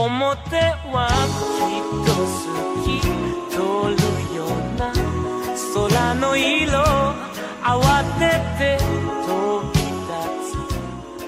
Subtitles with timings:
[0.00, 0.56] 表
[0.92, 1.08] は
[1.56, 2.46] きっと好
[2.84, 3.00] き
[3.50, 3.56] 通
[3.94, 4.48] るよう
[4.78, 4.92] な
[5.74, 6.80] 空の色
[7.62, 8.78] 慌てて
[9.26, 10.14] 飛び立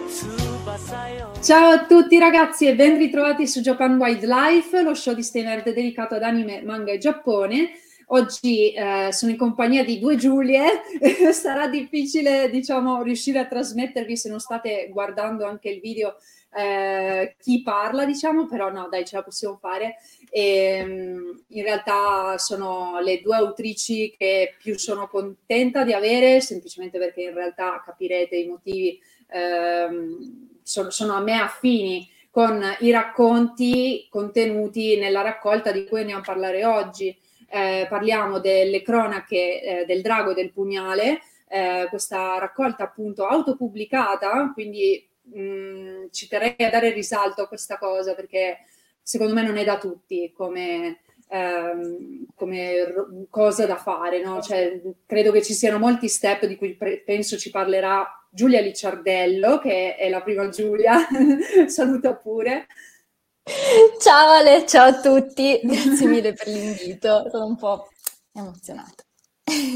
[0.08, 5.42] つ翼よ Ciao a tutti ragazzi e ben ritrovati su Japan Wildlife, lo show di Stay
[5.44, 7.70] Nerd dedicato ad anime, manga e Giappone.
[8.10, 10.82] Oggi eh, sono in compagnia di due Giulie,
[11.32, 16.16] sarà difficile diciamo riuscire a trasmettervi se non state guardando anche il video
[16.55, 19.95] eh, chi parla, diciamo, però no, dai, ce la possiamo fare.
[20.29, 26.97] E, ehm, in realtà sono le due autrici che più sono contenta di avere, semplicemente
[26.99, 34.07] perché in realtà capirete i motivi, ehm, sono, sono a me affini con i racconti
[34.09, 37.15] contenuti nella raccolta di cui andiamo a parlare oggi.
[37.49, 44.51] Eh, parliamo delle cronache eh, del drago e del pugnale, eh, questa raccolta appunto autopubblicata,
[44.55, 45.07] quindi
[45.37, 48.59] mm, ci terrei a dare risalto a questa cosa perché
[49.01, 54.21] secondo me non è da tutti come, ehm, come r- cosa da fare.
[54.21, 54.41] No?
[54.41, 59.59] Cioè, credo che ci siano molti step di cui pre- penso ci parlerà Giulia Licciardello,
[59.59, 61.07] che è la prima Giulia,
[61.67, 62.67] saluta pure.
[63.99, 67.89] Ciao Ale, ciao a tutti, grazie mille per l'invito, sono un po'
[68.31, 69.03] emozionata.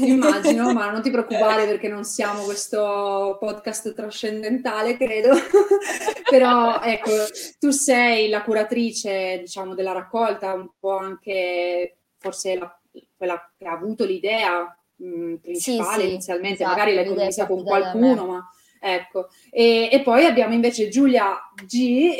[0.02, 5.30] Immagino, ma non ti preoccupare perché non siamo questo podcast trascendentale, credo.
[6.28, 7.10] Però ecco,
[7.58, 12.80] tu sei la curatrice, diciamo, della raccolta, un po' anche forse la,
[13.16, 18.26] quella che ha avuto l'idea mh, principale sì, inizialmente, esatto, magari l'hai condivisa con qualcuno,
[18.26, 18.50] ma
[18.80, 19.28] ecco.
[19.50, 22.16] E, e, poi abbiamo invece Giulia G,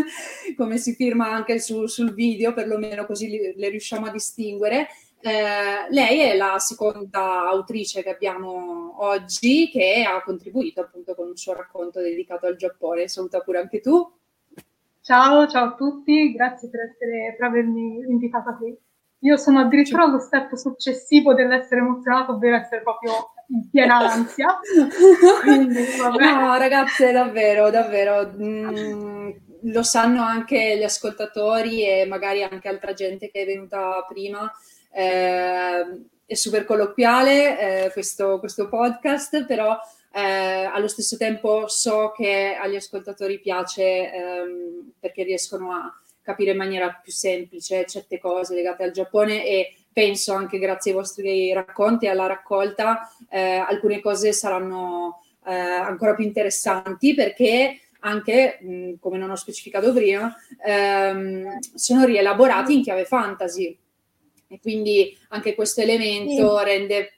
[0.56, 4.88] come si firma anche su, sul video, perlomeno così le riusciamo a distinguere
[5.22, 11.36] eh, lei è la seconda autrice che abbiamo oggi che ha contribuito appunto con un
[11.36, 13.08] suo racconto dedicato al Giappone.
[13.08, 14.10] Saluta pure anche tu.
[15.02, 18.76] Ciao, ciao a tutti, grazie per, essere, per avermi invitata qui.
[19.22, 24.58] Io sono addirittura allo step successivo dell'essere emozionato, ovvero essere proprio in piena ansia.
[25.42, 28.32] Quindi, no, ragazze, davvero, davvero.
[28.34, 29.30] Mm,
[29.64, 34.50] lo sanno anche gli ascoltatori e magari anche altra gente che è venuta prima
[34.92, 35.84] eh,
[36.26, 39.78] è super colloquiale eh, questo, questo, podcast, però
[40.12, 45.92] eh, allo stesso tempo so che agli ascoltatori piace ehm, perché riescono a
[46.22, 50.96] capire in maniera più semplice certe cose legate al Giappone e penso anche grazie ai
[50.96, 58.58] vostri racconti e alla raccolta eh, alcune cose saranno eh, ancora più interessanti perché anche,
[58.60, 60.34] mh, come non ho specificato prima,
[60.64, 63.76] ehm, sono rielaborati in chiave fantasy.
[64.52, 66.64] E quindi anche questo elemento sì.
[66.64, 67.12] rende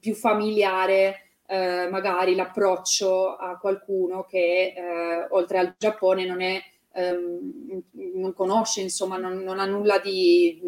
[0.00, 6.60] più familiare eh, magari l'approccio a qualcuno che eh, oltre al Giappone non è
[6.92, 7.82] ehm,
[8.14, 10.60] non conosce, insomma, non, non ha nulla di,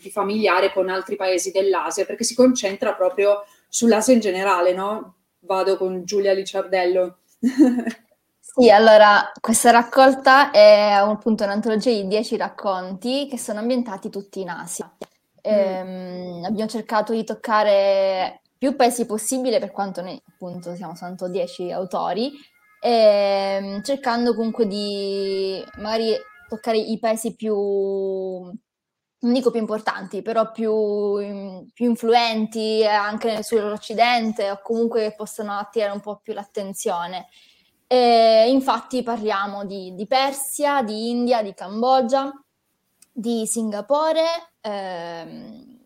[0.00, 5.16] di, familiare con altri paesi dell'Asia, perché si concentra proprio sull'Asia in generale, no?
[5.40, 7.18] Vado con Giulia Licciardello.
[8.58, 14.48] Sì, allora, questa raccolta è appunto un'antologia di dieci racconti che sono ambientati tutti in
[14.48, 14.90] Asia.
[15.46, 21.70] Ehm, abbiamo cercato di toccare più paesi possibile per quanto ne appunto siamo soltanto 10
[21.70, 22.32] autori,
[22.80, 26.14] ehm, cercando comunque di magari
[26.48, 30.72] toccare i paesi più, non dico più importanti, però più,
[31.72, 37.26] più influenti anche sull'Occidente o comunque che possano attirare un po' più l'attenzione.
[37.86, 42.32] E infatti parliamo di, di Persia, di India, di Cambogia,
[43.18, 44.22] di Singapore,
[44.60, 45.78] ehm,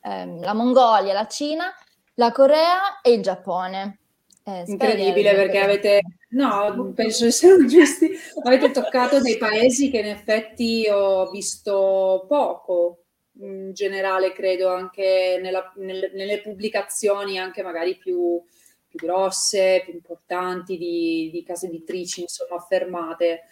[0.00, 1.70] ehm, la Mongolia, la Cina,
[2.14, 3.98] la Corea e il Giappone.
[4.44, 6.00] Eh, Incredibile perché avete
[6.30, 8.10] No, penso che siano giusti.
[8.44, 13.02] Avete toccato dei paesi che in effetti ho visto poco,
[13.40, 18.40] in generale credo anche nella, nelle, nelle, pubblicazioni, anche magari più,
[18.86, 23.42] più grosse, più importanti, di, di, case editrici, insomma, affermate.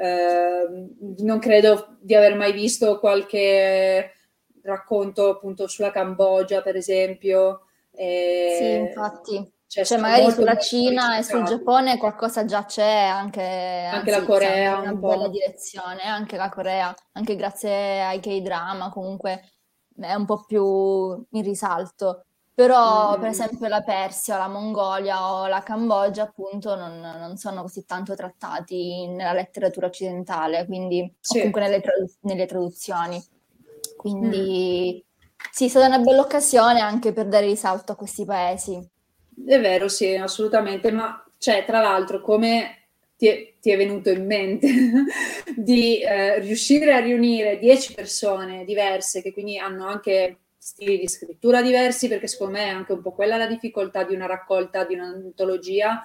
[0.00, 0.86] Eh,
[1.18, 4.12] non credo di aver mai visto qualche
[4.62, 7.62] racconto appunto sulla Cambogia, per esempio.
[7.90, 9.52] Eh, sì, infatti.
[9.66, 14.22] Cioè, cioè magari sulla Cina e sul Giappone qualcosa già c'è, anche, anche anzi, la
[14.22, 14.78] Corea.
[14.78, 19.42] Una bella direzione, anche la Corea, anche grazie ai K-drama comunque
[20.00, 20.64] è un po' più
[21.30, 22.27] in risalto.
[22.58, 23.20] Però, mm.
[23.20, 28.16] per esempio, la Persia, la Mongolia o la Cambogia, appunto, non, non sono così tanto
[28.16, 31.36] trattati nella letteratura occidentale, quindi sì.
[31.36, 33.24] comunque nelle, tradu- nelle, traduzioni.
[33.96, 35.20] Quindi, mm.
[35.52, 38.74] sì, è stata una bella occasione anche per dare risalto a questi paesi.
[38.74, 44.26] È vero, sì, assolutamente, ma cioè, tra l'altro, come ti è, ti è venuto in
[44.26, 44.68] mente
[45.54, 50.38] di eh, riuscire a riunire dieci persone diverse che quindi hanno anche
[50.68, 54.14] stili di scrittura diversi, perché secondo me è anche un po' quella la difficoltà di
[54.14, 56.02] una raccolta, di un'antologia,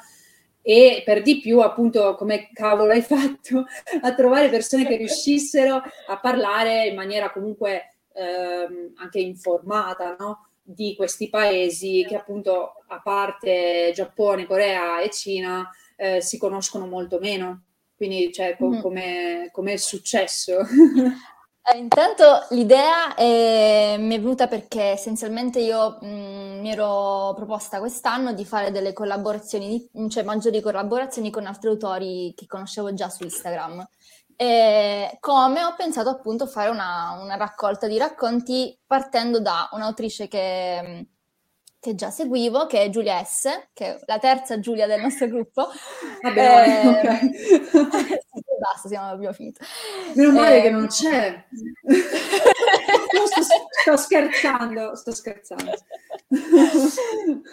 [0.62, 3.65] e per di più appunto come cavolo hai fatto
[4.01, 10.48] a trovare persone che riuscissero a parlare in maniera comunque ehm, anche informata, no?
[10.65, 17.19] di questi paesi che appunto a parte Giappone, Corea e Cina eh, si conoscono molto
[17.19, 17.63] meno.
[17.98, 18.80] Quindi cioè, co- mm.
[18.80, 20.60] come è successo?
[21.65, 28.33] Eh, intanto l'idea è, mi è venuta perché essenzialmente io mh, mi ero proposta quest'anno
[28.33, 33.88] di fare delle collaborazioni, cioè maggiori collaborazioni con altri autori che conoscevo già su Instagram.
[34.36, 40.27] E come ho pensato appunto a fare una, una, raccolta di racconti partendo da un'autrice
[40.27, 41.07] che,
[41.83, 45.68] che, già seguivo, che è Giulia S., che è la terza Giulia del nostro gruppo.
[46.24, 47.30] Vabbè, eh, okay.
[48.57, 49.65] basta, siamo, abbiamo finito.
[50.15, 51.45] Meno male eh, che non c'è.
[53.25, 53.41] sto,
[53.81, 55.74] sto, scherzando, sto scherzando.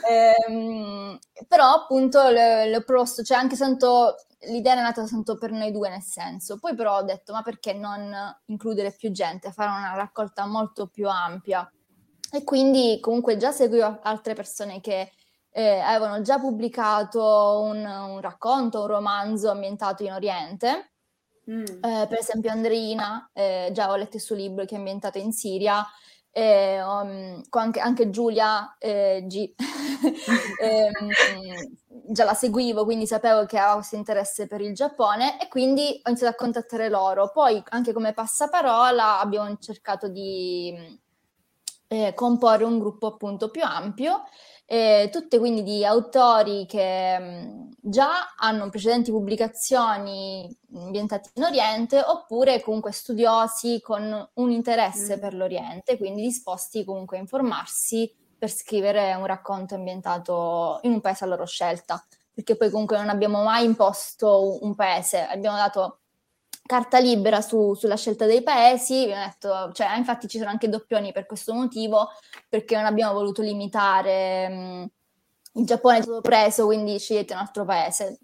[0.08, 1.18] eh,
[1.48, 6.02] però appunto le proposto, cioè anche tanto l'idea è nata tanto per noi due nel
[6.02, 8.14] senso, poi però ho detto ma perché non
[8.46, 11.68] includere più gente, fare una raccolta molto più ampia
[12.32, 15.12] e quindi comunque già seguivo altre persone che
[15.52, 20.92] eh, avevano già pubblicato un, un, racconto, un romanzo ambientato in Oriente,
[21.50, 21.64] mm.
[21.64, 25.32] eh, per esempio Andreina, eh, già ho letto il suo libro che è ambientato in
[25.32, 25.84] Siria,
[26.32, 29.52] eh, um, anche, anche, Giulia eh, G.
[30.60, 30.90] eh,
[32.12, 36.08] già la seguivo, quindi sapevo che aveva questo interesse per il Giappone e quindi ho
[36.08, 37.30] iniziato a contattare loro.
[37.32, 40.72] Poi anche come passaparola abbiamo cercato di
[41.92, 44.22] eh, comporre un gruppo appunto più ampio
[44.72, 52.60] eh, tutte quindi di autori che mh, già hanno precedenti pubblicazioni ambientate in Oriente oppure
[52.60, 55.20] comunque studiosi con un interesse mm.
[55.20, 61.24] per l'Oriente, quindi disposti comunque a informarsi per scrivere un racconto ambientato in un paese
[61.24, 62.00] a loro scelta,
[62.32, 65.99] perché poi comunque non abbiamo mai imposto un paese, abbiamo dato
[66.70, 71.26] carta libera su, sulla scelta dei paesi, detto, cioè, infatti ci sono anche doppioni per
[71.26, 72.10] questo motivo,
[72.48, 74.90] perché non abbiamo voluto limitare mh,
[75.54, 78.20] il Giappone è stato preso, quindi scegliete un altro paese.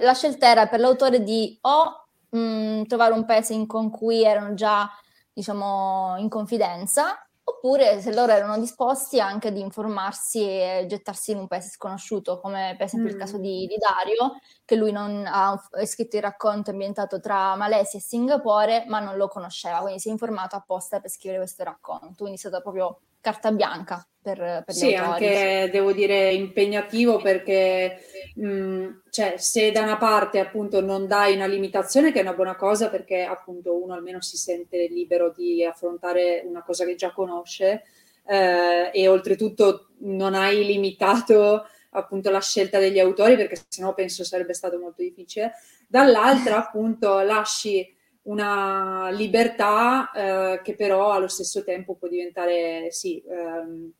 [0.00, 4.54] La scelta era per l'autore di o mh, trovare un paese in, con cui erano
[4.54, 4.88] già,
[5.32, 11.46] diciamo, in confidenza, oppure se loro erano disposti anche di informarsi e gettarsi in un
[11.46, 13.12] paese sconosciuto, come per esempio mm.
[13.12, 17.98] il caso di, di, Dario, che lui non ha scritto il racconto ambientato tra Malesia
[17.98, 22.14] e Singapore, ma non lo conosceva, quindi si è informato apposta per scrivere questo racconto,
[22.18, 27.98] quindi è stata proprio carta bianca per, per sì, anche devo dire impegnativo perché
[28.34, 32.56] mh, cioè, se da una parte appunto non dai una limitazione, che è una buona
[32.56, 37.84] cosa perché appunto uno almeno si sente libero di affrontare una cosa che già conosce
[38.26, 44.52] eh, e oltretutto non hai limitato appunto la scelta degli autori perché sennò penso sarebbe
[44.52, 45.52] stato molto difficile.
[45.88, 47.96] Dall'altra appunto lasci
[48.28, 53.90] una libertà eh, che però allo stesso tempo può diventare sì, ehm,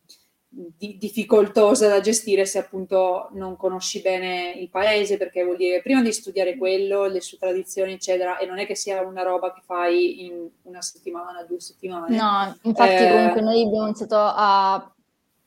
[0.48, 6.02] di- difficoltosa da gestire se appunto non conosci bene il paese, perché vuol dire prima
[6.02, 9.60] di studiare quello, le sue tradizioni, eccetera, e non è che sia una roba che
[9.64, 12.16] fai in una settimana, due settimane.
[12.16, 13.10] No, infatti eh...
[13.10, 14.92] comunque noi abbiamo iniziato a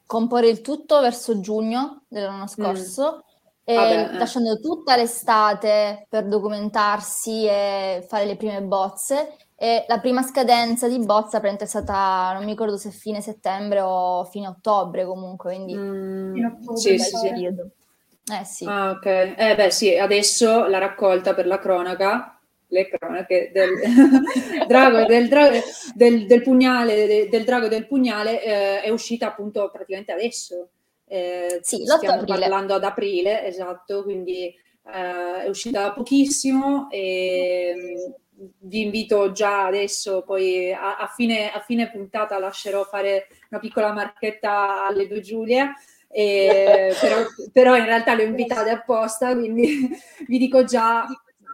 [0.05, 2.47] comporre il tutto verso giugno dell'anno mm.
[2.47, 3.23] scorso.
[3.25, 3.29] Mm
[3.63, 4.17] e Vabbè, eh.
[4.17, 9.37] lasciando tutta l'estate per documentarsi e fare le prime bozze.
[9.61, 14.25] E la prima scadenza di bozza è stata, non mi ricordo se fine settembre o
[14.25, 17.69] fine ottobre comunque, quindi mm, sì, sì, periodo.
[18.25, 18.65] Eh sì.
[18.67, 19.05] Ah, ok.
[19.05, 22.39] Eh beh sì, adesso la raccolta per la cronaca,
[22.69, 23.69] le cronache del
[24.65, 25.57] drago, del, drago,
[25.93, 30.69] del, del pugnale, del, del drago del pugnale eh, è uscita appunto praticamente adesso.
[31.05, 32.39] Eh, Sì, l'8 stiamo aprile.
[32.39, 38.11] parlando ad aprile, esatto, quindi eh, è uscita da pochissimo e mm,
[38.59, 43.93] vi invito già adesso, poi a, a fine, a fine puntata lascerò fare una piccola
[43.93, 45.73] marchetta alle due Giulie,
[46.09, 49.89] e- però, però in realtà le ho invitate apposta, quindi
[50.27, 51.05] vi dico già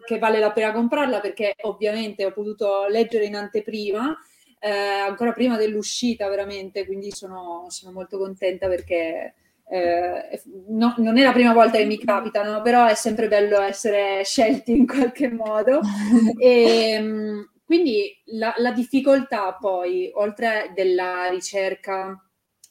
[0.05, 4.17] che vale la pena comprarla perché ovviamente ho potuto leggere in anteprima,
[4.59, 9.33] eh, ancora prima dell'uscita veramente, quindi sono, sono molto contenta perché
[9.69, 14.23] eh, no- non è la prima volta che mi capitano, però è sempre bello essere
[14.23, 15.81] scelti in qualche modo.
[16.39, 22.17] E, mh, quindi la, la difficoltà poi, oltre della ricerca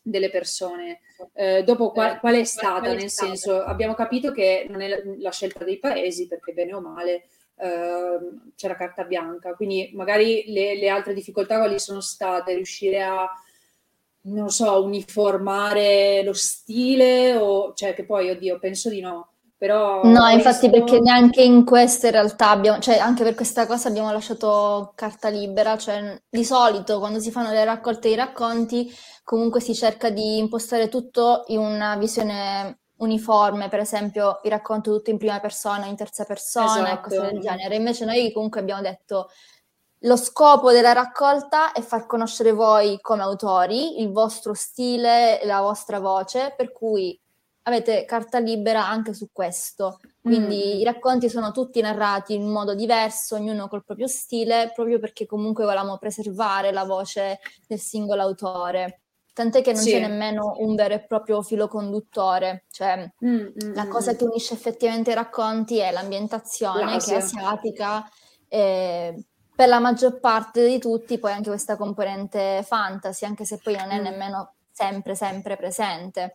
[0.03, 1.01] delle persone,
[1.35, 2.93] eh, dopo qual, qual è stata?
[2.93, 6.81] Nel senso, abbiamo capito che non è la, la scelta dei paesi, perché bene o
[6.81, 7.25] male
[7.57, 12.55] ehm, c'è la carta bianca, quindi magari le, le altre difficoltà quali sono state?
[12.55, 13.29] Riuscire a
[14.27, 20.29] non so, uniformare lo stile o cioè che poi, oddio, penso di no, però No,
[20.29, 24.11] infatti questo- perché neanche in questo in realtà abbiamo, cioè anche per questa cosa abbiamo
[24.13, 28.91] lasciato carta libera, cioè di solito quando si fanno le raccolte di racconti
[29.25, 35.11] comunque si cerca di impostare tutto in una visione uniforme, per esempio il racconto tutto
[35.11, 37.31] in prima persona, in terza persona e cose Esatto.
[37.33, 37.75] del genere.
[37.77, 39.29] Invece noi comunque abbiamo detto
[40.07, 45.99] lo scopo della raccolta è far conoscere voi come autori, il vostro stile, la vostra
[45.99, 47.19] voce, per cui
[47.63, 49.99] avete carta libera anche su questo.
[50.23, 50.79] Quindi Mm.
[50.81, 55.65] i racconti sono tutti narrati in modo diverso, ognuno col proprio stile, proprio perché comunque
[55.65, 59.01] volevamo preservare la voce del singolo autore.
[59.33, 59.91] Tant'è che non Sì.
[59.91, 63.35] c'è nemmeno un vero e proprio filo conduttore, cioè Mm,
[63.65, 64.17] mm, la mm, cosa mm.
[64.17, 67.17] che unisce effettivamente i racconti è l'ambientazione, che è L'Asia.
[67.17, 68.09] asiatica,
[68.49, 69.25] e
[69.57, 73.91] per la maggior parte di tutti poi anche questa componente fantasy, anche se poi non
[73.91, 74.03] è Mm.
[74.03, 76.35] nemmeno sempre, sempre presente.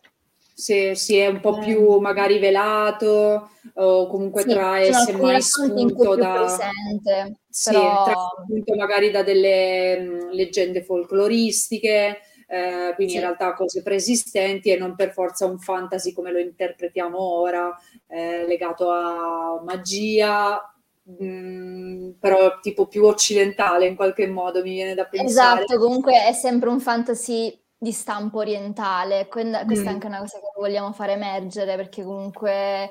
[0.54, 1.60] Se si è un po' Eh.
[1.64, 6.32] più magari velato o comunque Sì, trae semmai spunto da...
[6.34, 8.14] presente, Sì, però trae
[8.44, 13.18] spunto magari da delle mh, leggende folcloristiche, eh, quindi Sì.
[13.18, 17.74] in realtà cose preesistenti e non per forza un fantasy come lo interpretiamo ora,
[18.08, 20.71] eh, legato a magia,
[21.04, 25.64] mh, però tipo più occidentale in qualche modo, mi viene da pensare.
[25.64, 29.86] Esatto, comunque è sempre un fantasy di stampo orientale, questa è Mm.
[29.90, 32.90] anche una cosa che vogliamo fare emergere perché comunque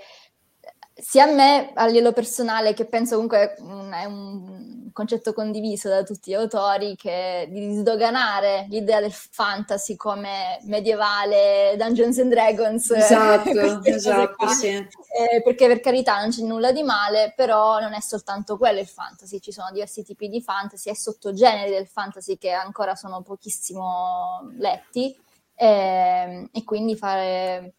[1.01, 6.03] sia a me a livello personale che penso comunque mm, è un concetto condiviso da
[6.03, 12.91] tutti gli autori che di sdoganare l'idea del fantasy come medievale Dungeons and Dragons.
[13.11, 14.67] Esatto, esatto, sì.
[14.67, 18.87] Eh, perché per carità non c'è nulla di male, però non è soltanto quello il
[18.87, 24.51] fantasy, ci sono diversi tipi di fantasy e sottogeneri del fantasy che ancora sono pochissimo
[24.57, 25.17] letti
[25.55, 27.73] ehm, e quindi fare,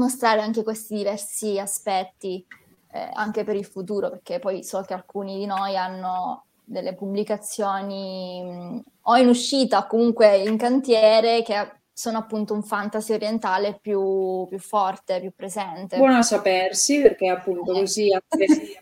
[0.00, 2.44] mostrare anche questi diversi aspetti
[2.92, 8.42] eh, anche per il futuro, perché poi so che alcuni di noi hanno delle pubblicazioni
[8.42, 14.46] mh, o in uscita o comunque in cantiere che sono appunto un fantasy orientale più,
[14.48, 15.98] più forte, più presente.
[15.98, 17.80] Buono a sapersi perché appunto Eh.
[17.80, 18.08] così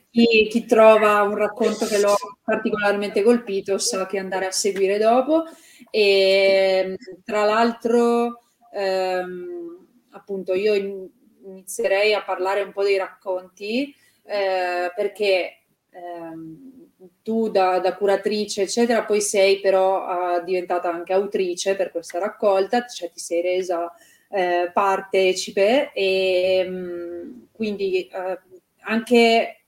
[0.08, 4.98] chi, chi trova un racconto che lo ha particolarmente colpito sa che andare a seguire
[4.98, 5.44] dopo
[5.90, 8.40] e tra l'altro
[8.72, 9.77] ehm,
[10.10, 11.08] appunto io in-
[11.44, 15.58] inizierei a parlare un po' dei racconti eh, perché
[15.90, 16.86] ehm,
[17.22, 22.86] tu da, da curatrice eccetera poi sei però eh, diventata anche autrice per questa raccolta
[22.86, 23.90] cioè ti sei resa
[24.30, 28.38] eh, partecipe e mh, quindi eh,
[28.80, 29.62] anche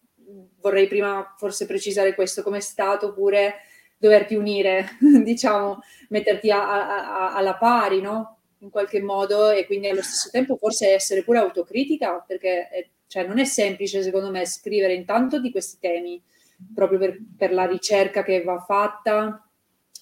[0.60, 3.54] vorrei prima forse precisare questo, come è stato pure
[3.96, 4.90] doverti unire,
[5.22, 8.39] diciamo, metterti a- a- a- alla pari, no?
[8.60, 13.26] In qualche modo e quindi allo stesso tempo forse essere pure autocritica, perché eh, cioè,
[13.26, 16.22] non è semplice secondo me scrivere intanto di questi temi,
[16.74, 19.44] proprio per, per la ricerca che va fatta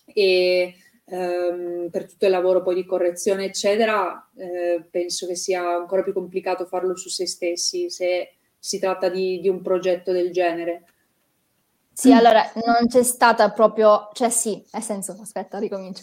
[0.05, 0.75] e
[1.05, 6.13] ehm, per tutto il lavoro poi di correzione, eccetera, eh, penso che sia ancora più
[6.13, 10.85] complicato farlo su se stessi se si tratta di, di un progetto del genere.
[11.93, 16.03] Sì, allora non c'è stata proprio, cioè sì, nel senso, aspetta, ricomincio.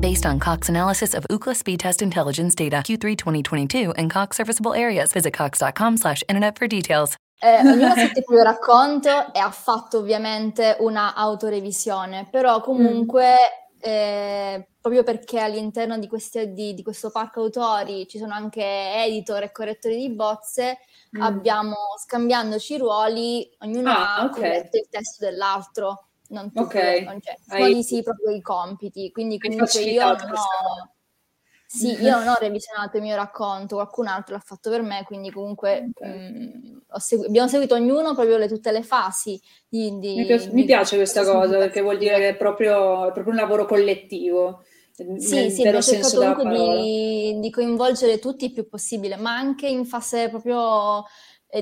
[0.00, 4.72] Based on Cox analysis of Ookla speed test intelligence data Q3 2022 and Cox serviceable
[4.72, 7.16] areas, visit cox.com slash internet for details.
[7.42, 13.36] Eh, ognuno il proprio racconto e ha fatto ovviamente una autorevisione, però comunque
[13.78, 19.42] eh, proprio perché all'interno di, questi, di, di, questo parco autori ci sono anche editor
[19.42, 20.78] e correttori di bozze,
[21.16, 21.20] mm.
[21.20, 24.40] abbiamo scambiandoci i ruoli, ognuno ah, ha okay.
[24.40, 27.04] corretto il testo dell'altro, non tutti, okay.
[27.04, 27.82] non c'è, Hai...
[27.82, 30.94] sì proprio i compiti, quindi comunque io non ho...
[31.72, 35.30] Sì, io non ho revisionato il mio racconto, qualcun altro l'ha fatto per me, quindi
[35.30, 36.10] comunque okay.
[36.10, 39.40] mh, segu- abbiamo seguito ognuno proprio le, tutte le fasi.
[39.68, 43.06] Di, di, mi, piace, di, mi piace questa cosa perché vuol dire che è proprio,
[43.06, 44.64] è proprio un lavoro collettivo.
[45.18, 49.86] Sì, sì, abbiamo cercato comunque di, di, coinvolgere tutti il più possibile, ma anche in
[49.86, 51.04] fase proprio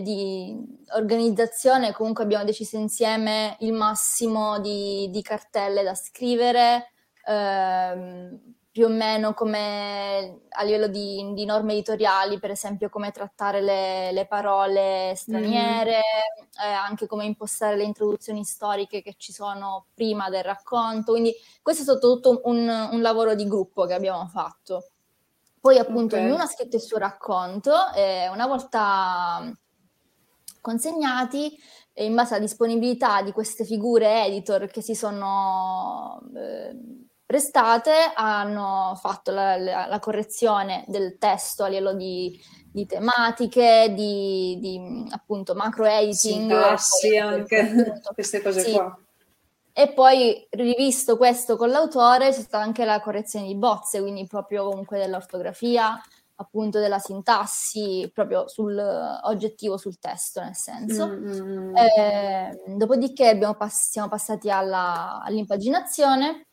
[0.00, 0.56] di
[0.94, 6.92] organizzazione, comunque abbiamo deciso insieme il massimo di, di cartelle da scrivere.
[7.26, 13.60] Ehm, più o meno come a livello di, di norme editoriali, per esempio come trattare
[13.60, 16.64] le, le parole straniere, mm.
[16.64, 21.10] eh, anche come impostare le introduzioni storiche che ci sono prima del racconto.
[21.10, 24.90] Quindi questo è stato tutto un, un lavoro di gruppo che abbiamo fatto.
[25.60, 26.28] Poi appunto okay.
[26.28, 29.52] ognuno ha scritto il suo racconto e una volta
[30.68, 31.56] consegnati,
[31.94, 36.20] in base alla disponibilità di queste figure editor che si sono...
[36.36, 42.40] Eh, prestate hanno fatto la, la, la correzione del testo a livello di,
[42.72, 46.50] di tematiche, di, di, appunto macro editing.
[46.50, 48.12] Sintassi anche, appunto.
[48.14, 48.72] queste cose sì.
[48.72, 48.98] qua.
[49.74, 54.66] E poi rivisto questo con l'autore c'è stata anche la correzione di bozze, quindi proprio
[54.70, 56.00] comunque dell'ortografia,
[56.40, 58.78] appunto della sintassi, proprio sul
[59.22, 61.08] oggettivo sul testo, nel senso.
[61.08, 61.76] Mm-hmm.
[61.76, 66.46] Eh, dopodiché pass- siamo passati alla, all'impaginazione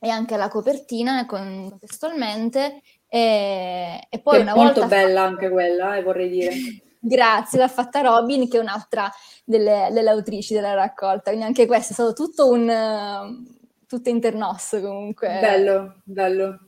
[0.00, 2.80] e anche la copertina contestualmente.
[3.08, 5.22] E, e poi che una è molto bella fatta...
[5.22, 6.52] anche quella, eh, vorrei dire.
[6.98, 9.10] Grazie, l'ha fatta Robin, che è un'altra
[9.44, 11.30] delle, delle, autrici della raccolta.
[11.30, 13.44] Quindi anche questo è stato tutto un
[13.86, 15.38] tutto internosso comunque.
[15.40, 16.63] Bello, bello.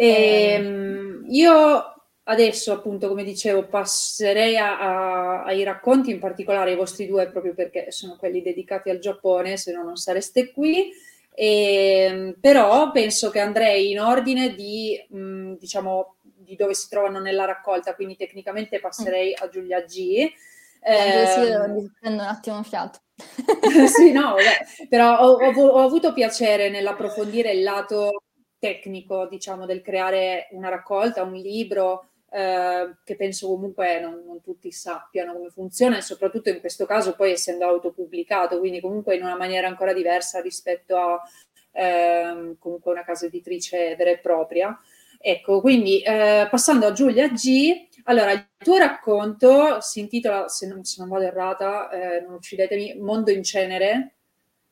[0.00, 6.76] E, ehm, io adesso, appunto, come dicevo, passerei a, a, ai racconti, in particolare i
[6.76, 10.90] vostri due, proprio perché sono quelli dedicati al Giappone, se no non sareste qui.
[11.34, 17.20] E, ehm, però penso che andrei in ordine di, mh, diciamo, di dove si trovano
[17.20, 20.32] nella raccolta, quindi tecnicamente passerei a Giulia G.
[20.82, 23.00] Eh, sì, prendo un attimo fiato.
[23.94, 24.86] sì, no, vabbè.
[24.88, 28.22] però ho, ho, ho, avuto piacere nell'approfondire il lato
[28.60, 34.70] tecnico, diciamo, del creare una raccolta, un libro, eh, che penso comunque non, non, tutti
[34.70, 39.36] sappiano come funziona e soprattutto in questo caso poi essendo autopubblicato, quindi comunque in una
[39.36, 41.20] maniera ancora diversa rispetto a
[41.72, 44.78] eh, comunque una casa editrice vera e propria.
[45.22, 50.84] Ecco, quindi eh, passando a Giulia G, allora il tuo racconto si intitola, se non,
[50.84, 54.14] se non vado errata, eh, non uccidetemi, Mondo in cenere.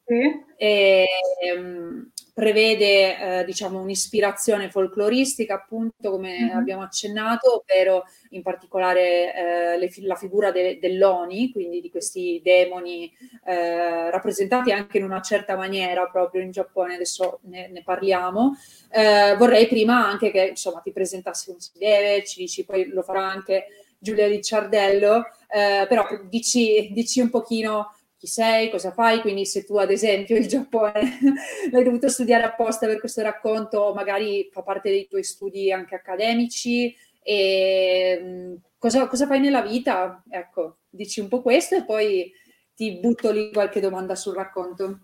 [0.09, 0.43] Sì.
[0.57, 1.07] E,
[1.55, 6.57] um, prevede eh, diciamo un'ispirazione folcloristica appunto come mm-hmm.
[6.57, 9.35] abbiamo accennato ovvero in particolare
[9.75, 13.13] eh, le, la figura de, dell'Oni quindi di questi demoni
[13.45, 18.57] eh, rappresentati anche in una certa maniera proprio in Giappone adesso ne, ne parliamo
[18.93, 23.03] eh, vorrei prima anche che insomma ti presentassi come si deve ci dici poi lo
[23.03, 23.67] farà anche
[23.99, 29.77] Giulia Ricciardello eh, però dici, dici un pochino chi sei, cosa fai, quindi se tu
[29.77, 30.93] ad esempio il Giappone
[31.71, 36.95] l'hai dovuto studiare apposta per questo racconto, magari fa parte dei tuoi studi anche accademici,
[37.23, 40.23] e cosa, cosa fai nella vita?
[40.29, 42.33] Ecco, dici un po' questo e poi
[42.75, 45.01] ti butto lì qualche domanda sul racconto.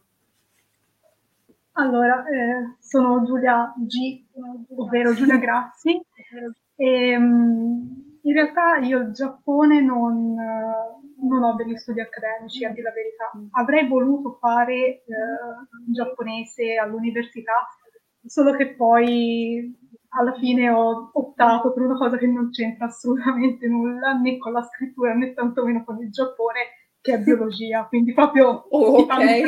[1.72, 4.24] Allora, eh, sono Giulia G,
[4.77, 6.00] ovvero Giulia Grassi,
[6.77, 10.37] e in realtà io il Giappone non,
[11.20, 13.31] non ho degli studi accademici, a dire la verità.
[13.53, 15.03] Avrei voluto fare eh,
[15.92, 17.68] giapponese all'università,
[18.24, 19.77] solo che poi
[20.16, 24.62] alla fine ho optato per una cosa che non c'entra assolutamente nulla né con la
[24.62, 26.61] scrittura né tantomeno con il Giappone,
[27.00, 29.44] che è biologia, quindi proprio oh, okay.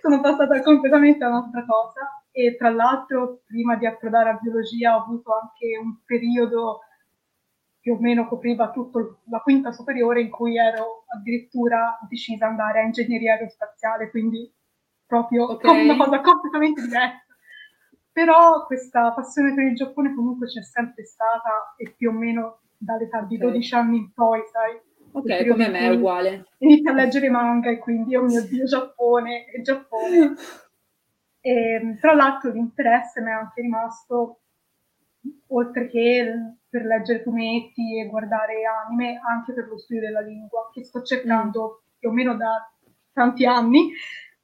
[0.00, 5.02] sono passata completamente a un'altra cosa e tra l'altro prima di approdare a biologia ho
[5.02, 6.80] avuto anche un periodo
[7.82, 12.78] più o meno copriva tutta la quinta superiore in cui ero addirittura decisa ad andare
[12.78, 14.48] a ingegneria aerospaziale, quindi
[15.04, 15.88] proprio okay.
[15.88, 17.26] una cosa completamente diversa.
[18.12, 23.22] Però questa passione per il Giappone comunque c'è sempre stata e più o meno dall'età
[23.22, 24.78] di 12 anni in poi, sai,
[25.14, 26.46] Ok, come me è uguale.
[26.58, 30.34] Inizia a leggere manga e quindi, oh mio Dio, Giappone e Giappone.
[31.40, 34.40] e, ehm, tra l'altro l'interesse mi è anche rimasto,
[35.48, 40.82] oltre che per leggere fumetti e guardare anime, anche per lo studio della lingua, che
[40.84, 41.98] sto cercando mm.
[41.98, 42.66] più o meno da
[43.12, 43.92] tanti anni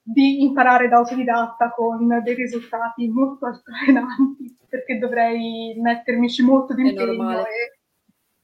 [0.03, 7.47] di imparare da autodidatta con dei risultati molto altalenanti, perché dovrei mettermici molto di impegno
[7.47, 7.79] e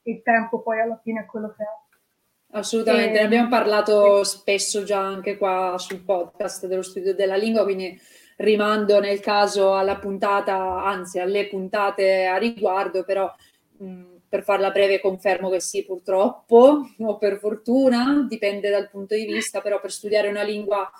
[0.04, 2.56] il tempo poi alla fine è quello che è.
[2.56, 3.20] Assolutamente, e...
[3.20, 8.00] ne abbiamo parlato spesso già anche qua sul podcast dello studio della lingua, quindi
[8.36, 13.30] rimando nel caso alla puntata, anzi alle puntate a riguardo, però
[14.28, 19.60] per farla breve confermo che sì, purtroppo o per fortuna, dipende dal punto di vista,
[19.60, 20.90] però per studiare una lingua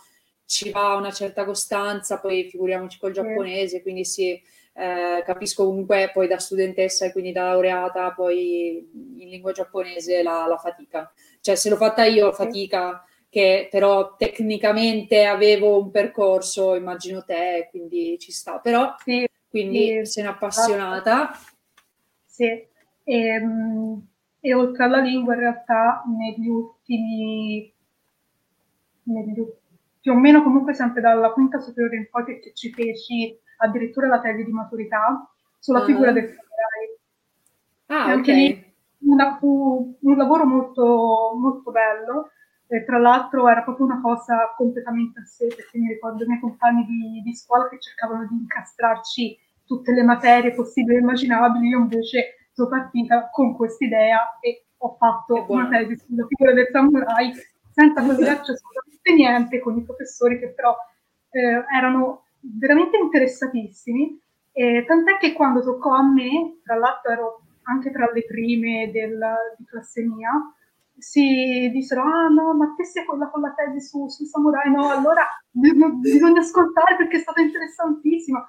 [0.46, 4.40] ci va una certa costanza, poi figuriamoci col giapponese, quindi sì,
[4.76, 10.46] eh, capisco comunque poi da studentessa e quindi da laureata poi in lingua giapponese la,
[10.46, 11.12] la fatica.
[11.40, 18.16] Cioè se l'ho fatta io fatica, che però tecnicamente avevo un percorso, immagino te, quindi
[18.18, 21.30] ci sta, però sì, quindi sì, sei un'appassionata.
[22.34, 22.66] Sì, e,
[23.04, 24.06] ehm,
[24.40, 27.72] e oltre alla lingua in realtà negli ultimi,
[29.04, 33.38] negli ultimi più o meno comunque sempre dalla quinta superiore in poi che ci feci
[33.58, 35.84] addirittura la tesi di maturità sulla uh-huh.
[35.84, 36.98] figura del samurai.
[37.86, 38.48] Ah, anche okay.
[38.48, 38.74] lì
[39.10, 42.30] una, fu un lavoro molto, molto bello.
[42.66, 46.40] E tra l'altro era proprio una cosa completamente a sé, perché mi ricordo i miei
[46.40, 51.78] compagni di, di scuola che cercavano di incastrarci tutte le materie possibili e immaginabili, io
[51.78, 57.32] invece sono partita con quest'idea e ho fatto una tesi sulla figura del samurai
[57.70, 60.76] senza collegarci assolutamente niente con i professori che però
[61.30, 64.20] eh, erano veramente interessatissimi,
[64.52, 69.18] eh, tant'è che quando toccò a me, tra l'altro ero anche tra le prime del,
[69.56, 70.30] di classe mia,
[70.96, 74.90] si dissero, ah no, ma te sei quella con la tesi su, su Samurai, no,
[74.90, 78.46] allora bisogna ascoltare perché è stata interessantissima.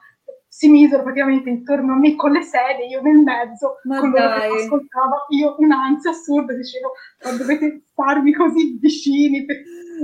[0.55, 4.39] Si misero praticamente intorno a me con le sedie, io nel mezzo, ma con loro
[4.39, 6.93] che ascoltava, io un'ansia assurda, dicevo,
[7.25, 9.45] ma dovete starmi così vicini,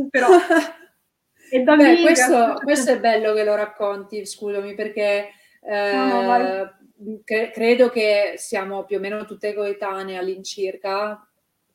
[0.09, 0.27] però...
[1.49, 5.29] e da Beh, lì, questo, questo, è bello che lo racconti, scusami, perché
[5.61, 6.73] eh, no, no,
[7.23, 11.25] cre- credo che siamo più o meno tutte coetanee all'incirca,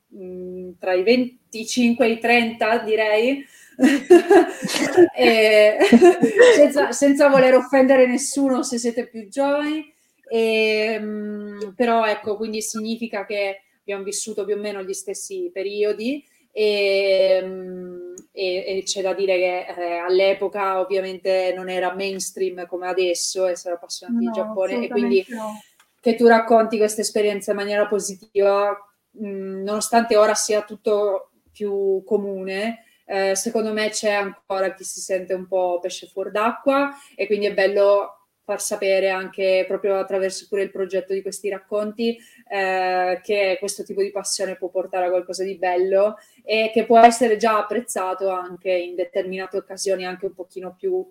[0.09, 3.43] mh, mm, tra i 25 e i 30 direi,
[6.55, 9.93] senza, senza, voler offendere nessuno se siete più giovani,
[10.29, 16.25] e, mh, però ecco, quindi significa che abbiamo vissuto più o meno gli stessi periodi.
[16.51, 22.87] E, ehm, e, e c'è da dire che eh, all'epoca ovviamente non era mainstream come
[22.87, 24.85] adesso essere appassionati no, di Giappone.
[24.85, 25.61] E quindi no.
[25.99, 28.75] che tu racconti questa esperienza in maniera positiva,
[29.11, 35.33] mh, nonostante ora sia tutto più comune, eh, secondo me c'è ancora chi si sente
[35.33, 40.63] un po' pesce fuori d'acqua e quindi è bello far sapere anche proprio attraverso pure
[40.63, 42.17] il progetto di questi racconti
[42.49, 46.99] eh, che questo tipo di passione può portare a qualcosa di bello e che può
[46.99, 51.05] essere già apprezzato anche in determinate occasioni anche un pochino più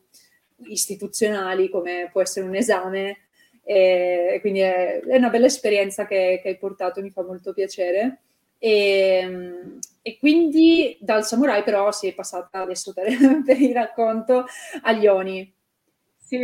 [0.69, 3.27] istituzionali come può essere un esame
[3.69, 8.21] e quindi è, è una bella esperienza che, che, hai portato, mi fa molto piacere.
[8.59, 13.07] E, e, quindi dal samurai però si è passata adesso per,
[13.45, 14.45] per il racconto
[14.83, 15.53] agli oni.
[16.17, 16.39] Sì,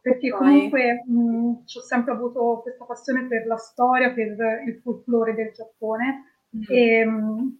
[0.00, 5.52] perché comunque mh, ho sempre avuto questa passione per la storia, per il folklore del
[5.52, 6.24] Giappone
[6.56, 6.62] mm.
[6.68, 7.58] e, mh,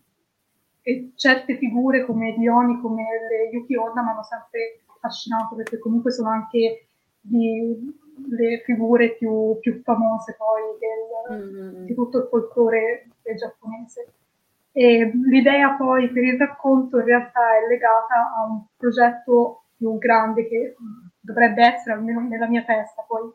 [0.83, 5.79] e, certe figure come gli Oni, come le Yuki Onna mi hanno sempre affascinato perché
[5.79, 6.87] comunque sono anche
[7.21, 7.95] di,
[8.29, 11.85] le figure più, più famose poi del, mm.
[11.85, 14.13] di tutto il folklore del giapponese.
[14.73, 20.47] E l'idea poi per il racconto in realtà è legata a un progetto più grande
[20.47, 20.77] che
[21.19, 23.31] dovrebbe essere almeno nella mia testa, poi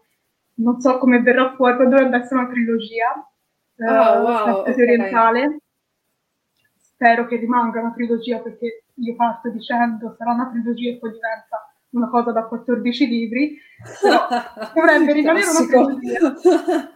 [0.56, 3.30] non so come verrà fuori, però dovrebbe essere una trilogia
[3.80, 4.82] oh, uh, wow, okay.
[4.82, 5.60] orientale.
[6.78, 11.70] Spero che rimanga una trilogia perché io parto dicendo sarà una trilogia e poi diventa
[11.90, 13.58] una cosa da 14 libri,
[14.02, 14.28] però
[14.74, 16.90] dovrebbe rimanere una trilogia.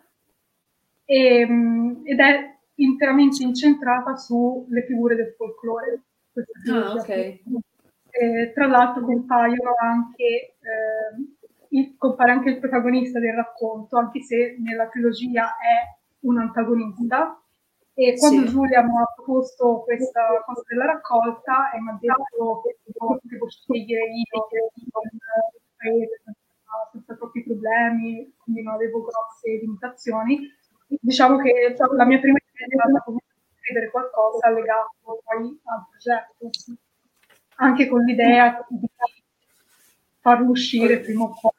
[1.06, 6.04] E, ehm, ed è interamente incentrata sulle figure del folklore.
[6.72, 7.10] Ah, ok.
[7.10, 10.56] Eh, tra l'altro compaiono anche,
[11.70, 17.42] eh, compare anche il protagonista del racconto, anche se nella trilogia è un antagonista.
[17.94, 18.54] E quando sì.
[18.54, 24.06] Giulia mi ha proposto questa cosa della raccolta e mi ha detto che potevo scegliere
[24.06, 24.88] io il
[25.76, 26.22] paese
[26.92, 30.39] senza troppi problemi, quindi non avevo grosse limitazioni,
[30.88, 33.04] diciamo che la mia prima stata
[33.60, 36.78] scrivere qualcosa legato poi al progetto,
[37.56, 38.88] anche con l'idea di
[40.19, 41.52] farlo uscire prima o poi,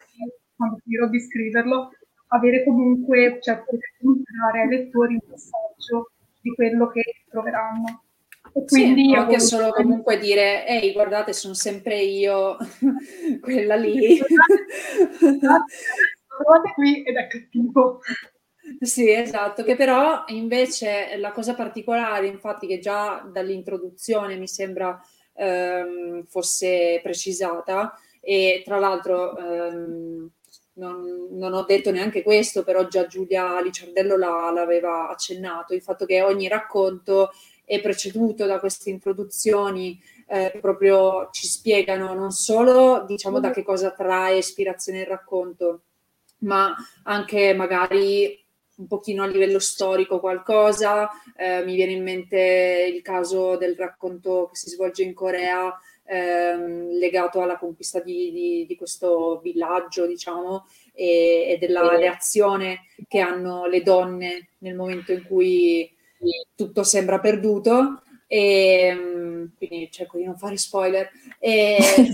[0.56, 1.92] quando finirò di scriverlo,
[2.28, 6.10] avere comunque, cioè poter dare ai lettori un messaggio
[6.40, 8.02] di quello che troveranno.
[8.52, 12.56] E quindi sì, anche solo comunque dire, ehi, guardate, sono sempre io,
[13.40, 14.18] quella lì.
[15.18, 18.00] Trovate qui ed è cattivo.
[18.78, 24.98] Sì, esatto, che però invece la cosa particolare, infatti, che già dall'introduzione mi sembra
[25.34, 30.30] ehm, fosse precisata, e tra l'altro ehm,
[30.74, 36.06] non, non, ho detto neanche questo, però già Giulia Licciardello la, l'aveva accennato, il fatto
[36.06, 37.30] che ogni racconto
[37.64, 43.90] è preceduto da queste introduzioni, eh, proprio ci spiegano non solo diciamo da che cosa
[43.90, 45.82] trae ispirazione il racconto,
[46.40, 48.39] ma anche magari
[48.80, 51.08] un pochino a livello storico qualcosa.
[51.36, 55.72] Eh, mi viene in mente il caso del racconto che si svolge in Corea
[56.04, 63.20] ehm, legato alla conquista di, di, di, questo villaggio, diciamo, e, e della reazione che
[63.20, 65.94] hanno le donne nel momento in cui
[66.54, 68.02] tutto sembra perduto.
[68.26, 71.10] E, ehm, quindi cerco di non fare spoiler.
[71.42, 71.78] E...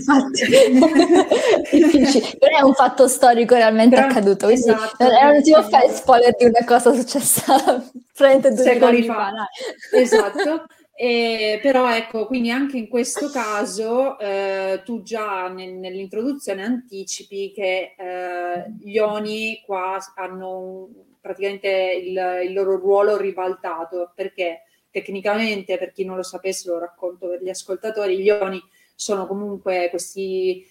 [2.39, 6.45] Però è un fatto storico realmente Però, accaduto, esatto, non si può fare spoiler di
[6.45, 7.55] una cosa successa
[8.15, 9.13] praticamente due secoli fa.
[9.13, 9.97] fa.
[9.97, 10.65] Esatto.
[10.99, 17.93] Eh, però ecco, quindi anche in questo caso eh, tu già nel, nell'introduzione anticipi che
[17.95, 20.87] eh, gli Oni qua hanno un,
[21.21, 27.27] praticamente il, il, loro ruolo ribaltato, perché tecnicamente, per chi non lo sapesse, lo racconto
[27.27, 28.59] per gli ascoltatori, gli Oni
[28.97, 30.65] sono comunque questi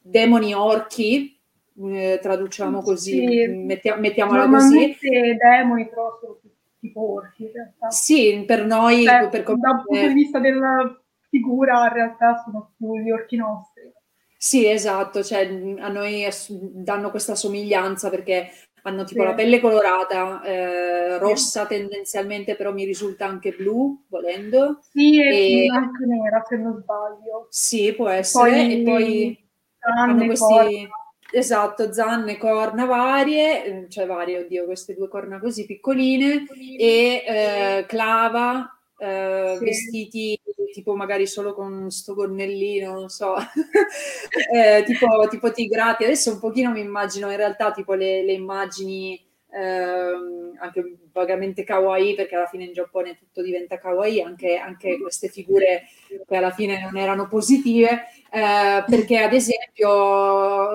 [0.00, 1.36] demoni orchi,
[1.82, 4.96] eh, traduciamo così, sì, mettia, mettiamola così.
[5.36, 6.38] demoni però sono
[6.78, 7.90] tipo orchi in realtà.
[7.90, 9.02] Sì, per noi...
[9.02, 9.58] Cioè, per come...
[9.60, 13.92] Dal punto di vista della figura in realtà sono più gli orchi nostri.
[14.38, 15.46] Sì, esatto, cioè
[15.78, 18.48] a noi danno questa somiglianza perché
[18.88, 19.26] hanno tipo sì.
[19.26, 24.78] la pelle colorata, eh, rossa tendenzialmente, però mi risulta anche blu, volendo.
[24.90, 27.46] Sì, e anche nera se non sbaglio.
[27.50, 28.50] Sì, può essere.
[28.50, 30.88] Poi, e poi hanno questi...
[31.28, 36.46] Esatto, zanne, corna varie, eh, cioè varie, oddio, queste due corna così piccoline,
[36.78, 39.64] e eh, clava, eh, sì.
[39.64, 40.40] vestiti
[40.72, 43.34] tipo magari solo con sto gonnellino, non so,
[44.54, 46.04] eh, tipo, tipo tigrati.
[46.04, 49.18] Adesso un pochino mi immagino in realtà tipo le, le immagini
[49.50, 55.28] ehm, anche vagamente kawaii, perché alla fine in Giappone tutto diventa kawaii, anche, anche queste
[55.28, 55.84] figure
[56.26, 60.74] che alla fine non erano positive, eh, perché ad esempio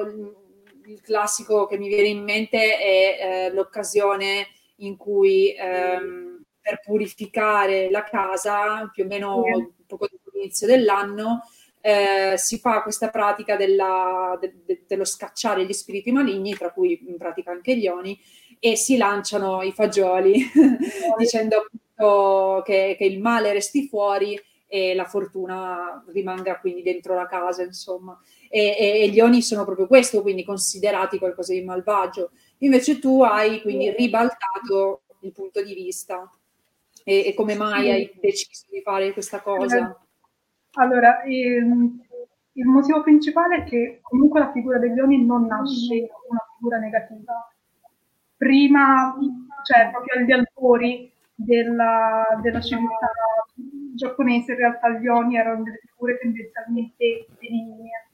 [0.85, 6.30] il classico che mi viene in mente è eh, l'occasione in cui ehm,
[6.61, 9.43] per purificare la casa, più o meno
[9.87, 11.43] poco dopo l'inizio dell'anno,
[11.81, 16.99] eh, si fa questa pratica della, de, de, dello scacciare gli spiriti maligni, tra cui
[17.07, 18.19] in pratica anche gli oni,
[18.59, 20.45] e si lanciano i fagioli
[21.17, 27.25] dicendo appunto che, che il male resti fuori e la fortuna rimanga quindi dentro la
[27.25, 28.17] casa, insomma
[28.53, 32.31] e, e, gli oni sono proprio questo, quindi considerati qualcosa di malvagio.
[32.59, 36.29] Invece tu hai quindi ribaltato il punto di vista.
[37.03, 39.97] E, e come mai hai deciso di fare questa cosa?
[40.73, 42.01] Allora, ehm,
[42.53, 47.49] il motivo principale è che comunque la figura degli oni non nasce una figura negativa.
[48.37, 49.15] Prima,
[49.63, 53.09] cioè proprio agli albori della, della civiltà
[53.95, 58.09] giapponese, in realtà gli oni erano delle figure tendenzialmente benigne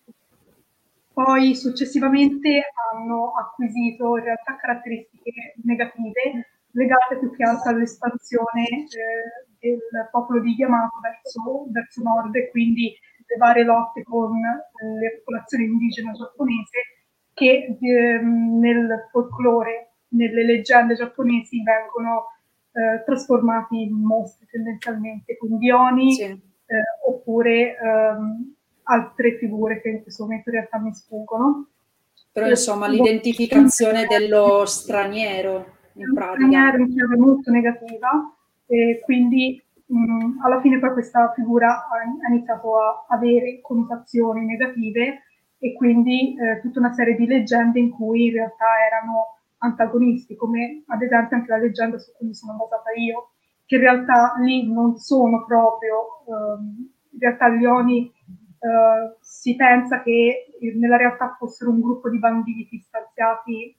[1.18, 2.62] poi successivamente
[2.94, 10.54] hanno acquisito in realtà caratteristiche negative legate più che altro all'espansione eh, del popolo di
[10.56, 12.94] Yamato verso, verso nord e quindi
[13.26, 16.80] le varie lotte con le popolazioni indigene giapponese
[17.34, 22.28] che eh, nel folklore, nelle leggende giapponesi vengono
[22.72, 26.46] eh, trasformati in mostri tendenzialmente, quindi oni sì.
[26.70, 31.68] Eh, oppure ehm, altre figure che in questo momento in realtà mi sfuggono.
[32.30, 36.36] Però insomma l'identificazione dello straniero in pratica.
[36.36, 38.10] Straniero in chiave molto negativa
[38.66, 45.24] e quindi mh, alla fine poi questa figura ha, iniziato a avere connotazioni negative
[45.60, 50.84] e quindi eh, tutta una serie di leggende in cui in realtà erano antagonisti, come
[50.88, 53.32] ad esempio anche la leggenda su cui mi sono basata io,
[53.66, 60.02] che in realtà lì non sono proprio, ehm, in realtà gli oni eh, si pensa
[60.04, 63.76] che nella realtà fossero un gruppo di banditi stanziati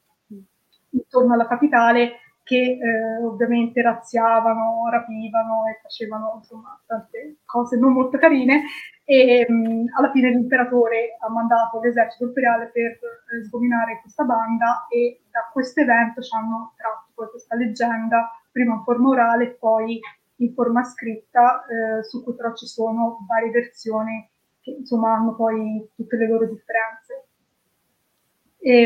[0.90, 8.16] intorno alla capitale che eh, ovviamente razziavano, rapivano e facevano insomma tante cose non molto
[8.16, 8.62] carine
[9.04, 15.24] e mh, alla fine l'imperatore ha mandato l'esercito imperiale per eh, sgominare questa banda e
[15.30, 20.00] da questo evento ci hanno tratto poi questa leggenda, prima in forma orale e poi
[20.36, 24.26] in forma scritta, eh, su cui però ci sono varie versioni
[24.60, 27.07] che insomma hanno poi tutte le loro differenze.
[28.58, 28.82] E,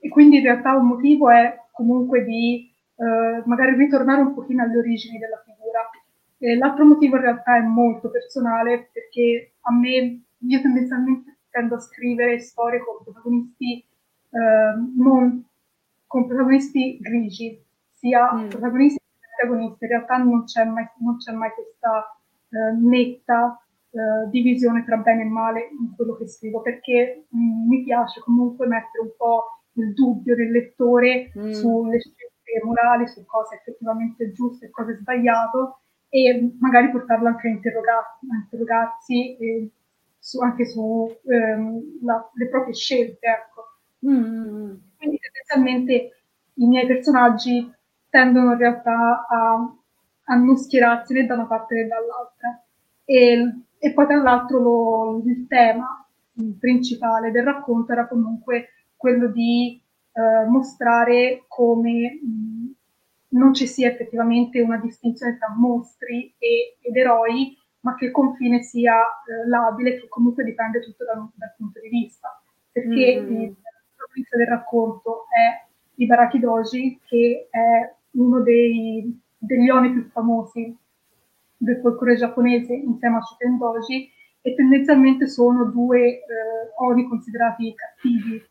[0.00, 4.78] e quindi in realtà un motivo è comunque di eh, magari ritornare un pochino alle
[4.78, 5.90] origini della figura.
[6.38, 11.80] E l'altro motivo in realtà è molto personale perché a me, io tendenzialmente tendo a
[11.80, 13.84] scrivere storie con protagonisti
[14.30, 15.44] eh, non
[16.06, 18.48] con protagonisti grigi, sia mm.
[18.48, 19.84] protagonisti che protagonisti.
[19.84, 22.18] In realtà non c'è mai, non c'è mai questa
[22.50, 27.68] eh, netta eh, divisione tra bene e male in quello che scrivo, perché mh, mm,
[27.68, 31.50] mi piace comunque mettere un po' il dubbio del lettore mm.
[31.52, 37.28] sulle scelte morali, su cosa è effettivamente giusto e cosa è sbagliato e magari portarlo
[37.28, 39.70] anche a, interrogarsi, a interrogarsi eh,
[40.18, 41.82] su, anche sulle ehm,
[42.50, 43.26] proprie scelte.
[43.26, 43.62] Ecco.
[44.06, 44.74] Mm.
[44.96, 46.22] Quindi tendenzialmente
[46.54, 47.70] i miei personaggi
[48.10, 49.76] tendono in realtà a,
[50.24, 52.62] a non schierarsi né da una parte né dall'altra.
[53.04, 56.06] E, e poi tra l'altro lo, il tema
[56.56, 62.72] principale del racconto era comunque quello di eh, mostrare come mh,
[63.30, 68.62] non ci sia effettivamente una distinzione tra mostri e, ed eroi, ma che il confine
[68.62, 72.40] sia eh, labile, che comunque dipende tutto dal, dal punto di vista.
[72.70, 73.40] Perché mm.
[73.40, 73.56] il
[73.96, 75.66] protagonista del racconto è
[75.96, 80.78] Ibaraki Doji, che è uno dei, degli oni più famosi
[81.62, 84.10] del folklore giapponese insieme a Shuten Doji,
[84.44, 86.22] e tendenzialmente sono due eh,
[86.78, 88.42] oni considerati cattivi,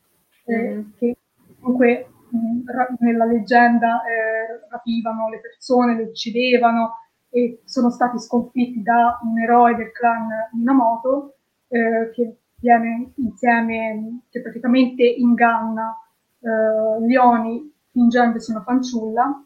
[0.46, 0.82] eh, mm.
[0.98, 1.18] che
[1.60, 6.96] comunque mh, nella leggenda eh, rapivano le persone, le uccidevano
[7.30, 11.36] e sono stati sconfitti da un eroe del clan Minamoto
[11.68, 15.94] eh, che viene insieme, che praticamente inganna
[16.40, 19.46] eh, Leoni fingendosi una fanciulla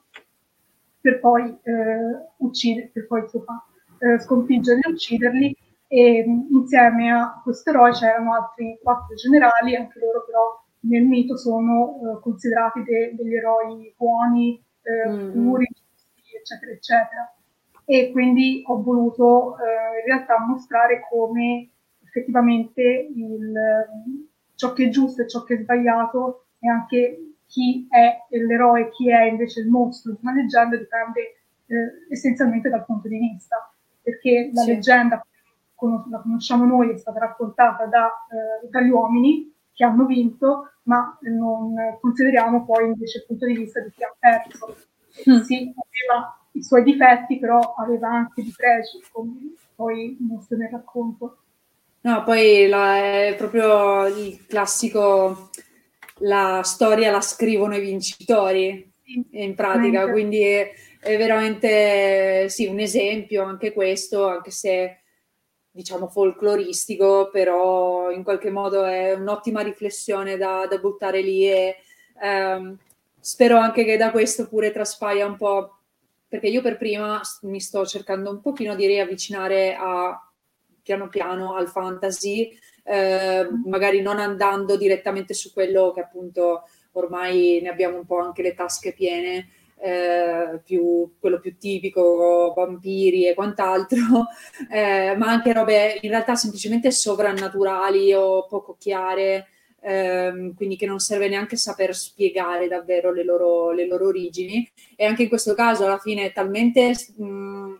[1.06, 3.64] per poi, eh, uccide, per poi insomma,
[4.00, 10.26] eh, sconfiggerli e ucciderli e insieme a questo eroe c'erano altri quattro generali, anche loro
[10.26, 15.32] però nel mito sono uh, considerati de- degli eroi buoni, eh, mm.
[15.32, 15.68] puri,
[16.40, 17.36] eccetera, eccetera.
[17.86, 21.70] E quindi ho voluto eh, in realtà mostrare come
[22.04, 23.54] effettivamente il,
[24.56, 29.10] ciò che è giusto e ciò che è sbagliato e anche chi è l'eroe, chi
[29.10, 31.22] è invece il mostro una leggenda dipende
[31.68, 34.74] eh, essenzialmente dal punto di vista, perché la sì.
[34.74, 35.26] leggenda,
[36.10, 41.74] la conosciamo noi, è stata raccontata da, eh, dagli uomini che hanno vinto, ma non
[42.00, 44.76] consideriamo poi invece il punto di vista di chi ha perso.
[45.30, 45.42] Mm.
[45.42, 51.40] Sì, aveva i suoi difetti, però aveva anche di pregi, come poi mostro nel racconto.
[52.02, 55.50] No, poi la, è proprio il classico,
[56.20, 58.94] la storia la scrivono i vincitori,
[59.32, 65.02] in pratica, quindi è, è veramente sì, un esempio anche questo, anche se
[65.70, 71.76] diciamo folcloristico, però in qualche modo è un'ottima riflessione da, da buttare lì e
[72.22, 72.78] ehm,
[73.20, 75.80] spero anche che da questo pure traspaia un po',
[76.28, 80.18] perché io per prima mi sto cercando un pochino di riavvicinare a
[80.82, 87.70] piano piano al fantasy, eh, magari non andando direttamente su quello che appunto ormai ne
[87.70, 94.28] abbiamo un po' anche le tasche piene, eh, più, quello più tipico, vampiri e quant'altro,
[94.72, 99.48] eh, ma anche robe in realtà semplicemente sovrannaturali o poco chiare,
[99.86, 104.68] ehm, quindi che non serve neanche saper spiegare davvero le loro, le loro, origini.
[104.96, 107.24] E anche in questo caso, alla fine, talmente mh,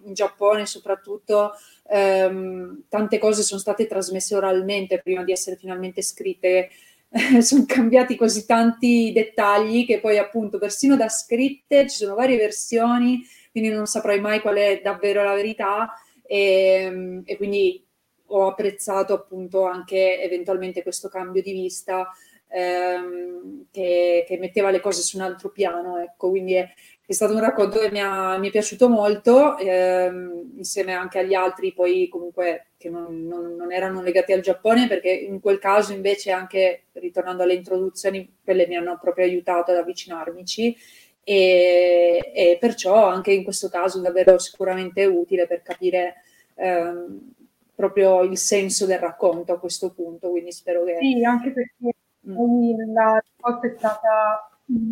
[0.06, 1.54] in Giappone soprattutto,
[1.90, 6.70] ehm, tante cose sono state trasmesse oralmente prima di essere finalmente scritte
[7.42, 13.24] sono cambiati così tanti dettagli che poi appunto persino da scritte ci sono varie versioni,
[13.52, 15.94] quindi non saprai mai qual è davvero la verità
[16.28, 17.85] e, e quindi
[18.28, 22.10] ho apprezzato appunto anche eventualmente questo cambio di vista
[22.50, 26.68] ehm, che, che, metteva le cose su un altro piano, ecco, quindi è,
[27.06, 31.34] è stato un racconto che mi, ha, mi è piaciuto molto, ehm, insieme anche agli
[31.34, 35.94] altri, poi comunque che non, non, non, erano legati al Giappone, perché in quel caso
[35.94, 40.76] invece anche, ritornando alle introduzioni, quelle mi hanno proprio aiutato ad avvicinarmici
[41.24, 46.24] e, e perciò anche in questo caso davvero sicuramente utile per capire
[46.56, 47.34] ehm,
[47.76, 50.98] proprio il senso del racconto a questo punto, quindi spero che...
[51.00, 51.98] Sì, anche perché
[52.28, 52.94] mm.
[52.94, 54.50] la risposta è stata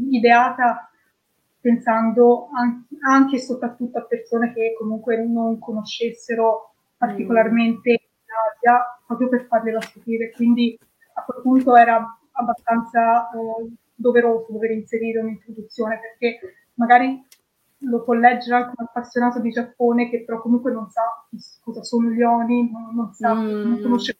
[0.09, 0.89] ideata
[1.59, 9.45] pensando an- anche e soprattutto a persone che comunque non conoscessero particolarmente l'Asia, proprio per
[9.47, 10.31] farle scoprire.
[10.31, 10.77] Quindi
[11.13, 16.39] a quel punto era abbastanza eh, doveroso dover inserire un'introduzione perché
[16.75, 17.25] magari
[17.83, 21.01] lo può leggere anche un appassionato di Giappone che però comunque non sa
[21.61, 23.69] cosa sono gli oni, non, non sa, mm.
[23.69, 24.17] non conosce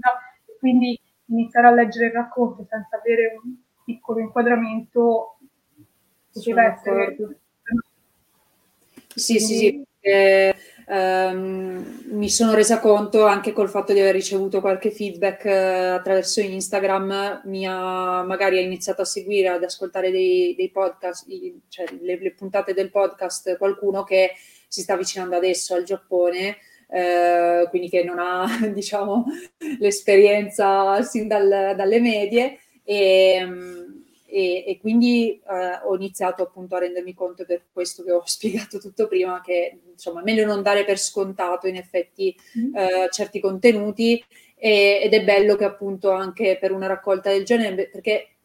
[0.00, 0.10] la
[0.58, 5.38] quindi iniziare a leggere il racconto senza avere un piccolo inquadramento
[6.32, 7.16] poteva essere...
[9.14, 9.86] Sì, sì, sì.
[10.00, 10.54] Eh,
[10.86, 16.40] ehm, mi sono resa conto anche col fatto di aver ricevuto qualche feedback eh, attraverso
[16.40, 21.86] Instagram, mi ha magari ha iniziato a seguire, ad ascoltare dei, dei podcast, i, cioè
[22.00, 24.32] le, le, puntate del podcast, qualcuno che
[24.68, 26.56] si sta avvicinando adesso al Giappone,
[26.88, 29.24] eh, quindi che non ha diciamo,
[29.78, 32.58] l'esperienza sin dal, dalle medie.
[32.84, 33.84] E,
[34.36, 38.78] e, e quindi eh, ho iniziato appunto a rendermi conto per questo che ho spiegato
[38.78, 42.76] tutto prima, che insomma è meglio non dare per scontato in effetti mm.
[42.76, 44.22] eh, certi contenuti
[44.54, 48.36] e, ed è bello che appunto anche per una raccolta del genere, perché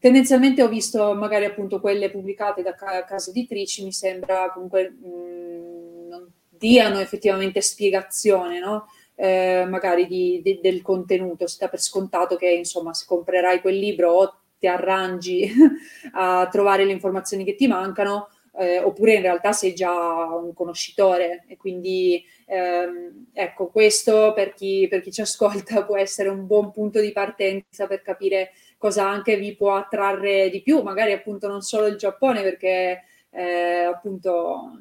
[0.00, 5.08] tendenzialmente ho visto magari appunto quelle pubblicate da ca- case editrici, mi sembra comunque mh,
[5.08, 8.86] mm, non diano effettivamente spiegazione, no?
[9.14, 13.76] Eh, magari di, di, del contenuto, si dà per scontato che insomma se comprerai quel
[13.76, 15.50] libro o ti arrangi
[16.12, 21.44] a trovare le informazioni che ti mancano, eh, oppure in realtà sei già un conoscitore.
[21.48, 26.70] E quindi ehm, ecco questo per chi, per chi ci ascolta può essere un buon
[26.70, 31.62] punto di partenza per capire cosa anche vi può attrarre di più, magari appunto non
[31.62, 34.78] solo il Giappone perché eh, appunto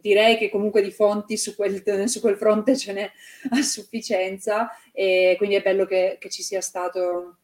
[0.00, 3.10] direi che comunque di fonti su quel, su quel, fronte ce n'è
[3.50, 7.39] a sufficienza e quindi è bello che, che ci sia stato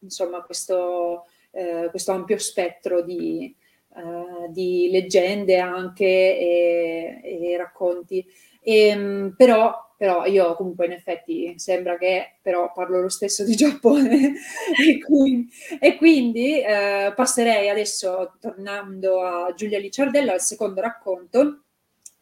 [0.00, 3.54] insomma, questo, eh, questo ampio spettro di,
[3.90, 8.24] uh, di leggende anche e, e racconti.
[8.62, 13.54] E, ehm, però, però, io comunque in effetti sembra che però parlo lo stesso di
[13.54, 14.34] Giappone
[14.86, 15.48] e quindi,
[15.80, 21.62] e quindi eh, passerei adesso tornando a Giulia Licciardello al secondo racconto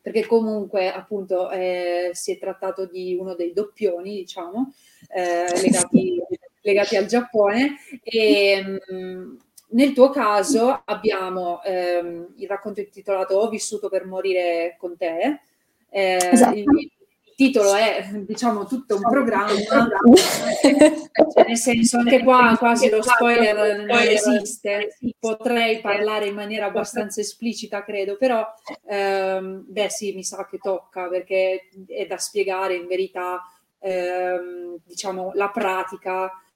[0.00, 4.72] perché comunque appunto eh, si è trattato di uno dei doppioni diciamo
[5.08, 6.20] eh, legati
[6.66, 7.76] legati al Giappone.
[8.02, 9.36] E, mh,
[9.68, 15.40] nel tuo caso abbiamo ehm, il racconto intitolato Ho vissuto per morire con te.
[15.88, 16.56] Eh, esatto.
[16.56, 16.90] il, il,
[17.36, 19.52] titolo è diciamo tutto un programma,
[20.62, 27.20] cioè, nel senso anche qua quasi lo spoiler non esiste, potrei parlare in maniera abbastanza
[27.20, 28.42] esplicita credo, però
[28.86, 33.42] ehm, beh sì mi sa che tocca perché è da spiegare in verità
[33.80, 36.30] ehm, diciamo la pratica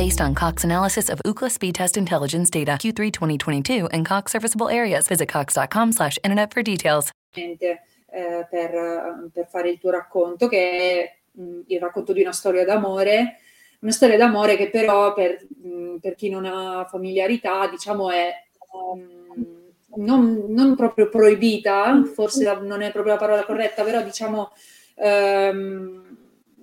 [0.00, 4.70] based on Cox analysis of Ookla speed test intelligence data Q3 2022 and Cox serviceable
[4.70, 5.06] areas.
[5.06, 7.10] Visit cox.com slash internet for details.
[7.34, 12.64] Eh, per, per, fare il tuo racconto, che è mm, il racconto di una storia
[12.64, 13.40] d'amore,
[13.80, 18.32] una storia d'amore che però per, mm, per chi non ha familiarità, diciamo, è
[18.72, 24.50] um, non, non, proprio proibita, forse non è proprio la parola corretta, però diciamo
[24.94, 26.16] um,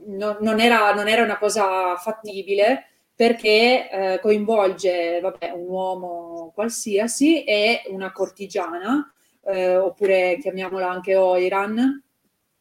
[0.07, 7.43] no, non, era, non era una cosa fattibile perché eh, coinvolge vabbè, un uomo qualsiasi
[7.43, 9.11] e una cortigiana,
[9.43, 12.03] eh, oppure chiamiamola anche Oiran,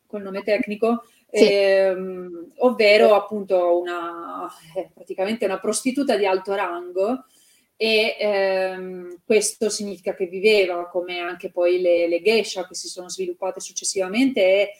[0.06, 1.46] col nome tecnico, sì.
[1.46, 7.26] ehm, ovvero appunto una, eh, praticamente una prostituta di alto rango
[7.76, 13.10] e ehm, questo significa che viveva come anche poi le, le geisha che si sono
[13.10, 14.70] sviluppate successivamente e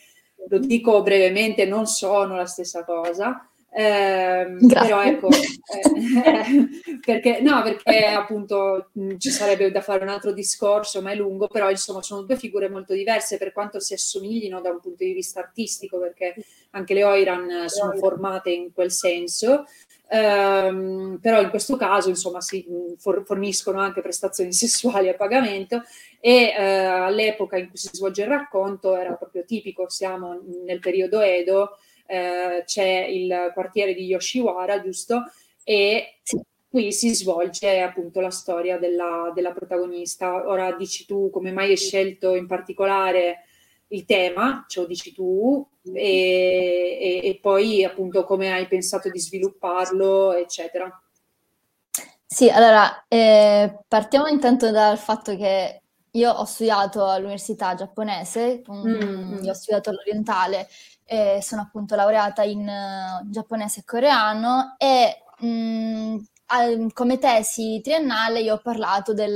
[0.49, 6.67] lo dico brevemente, non sono la stessa cosa, eh, però ecco, eh,
[7.05, 11.47] perché, no, perché appunto mh, ci sarebbe da fare un altro discorso, ma è lungo,
[11.47, 15.13] però insomma sono due figure molto diverse per quanto si assomiglino da un punto di
[15.13, 16.35] vista artistico, perché
[16.71, 19.65] anche le Oiran sono formate in quel senso.
[20.09, 22.65] Um, però in questo caso insomma si
[22.97, 25.83] for- forniscono anche prestazioni sessuali a pagamento
[26.21, 31.19] e uh, all'epoca in cui si svolge il racconto era proprio tipico, siamo nel periodo
[31.19, 35.23] Edo eh, c'è il quartiere di Yoshiwara, giusto?
[35.63, 36.39] E sì.
[36.69, 40.47] qui si svolge appunto la storia della, della, protagonista.
[40.47, 43.43] Ora dici tu come mai hai scelto in particolare
[43.89, 49.19] il tema, ce lo dici tu, e, e, e poi appunto come hai pensato di
[49.19, 50.89] svilupparlo, eccetera.
[52.25, 55.83] Sì, allora, eh, partiamo intanto dal fatto che
[56.17, 59.43] io ho studiato all'università giapponese, mm.
[59.43, 60.67] io ho studiato all'orientale,
[61.05, 65.47] e sono appunto laureata in uh, giapponese e coreano e mh,
[66.53, 69.35] mm, come tesi triennale io ho parlato del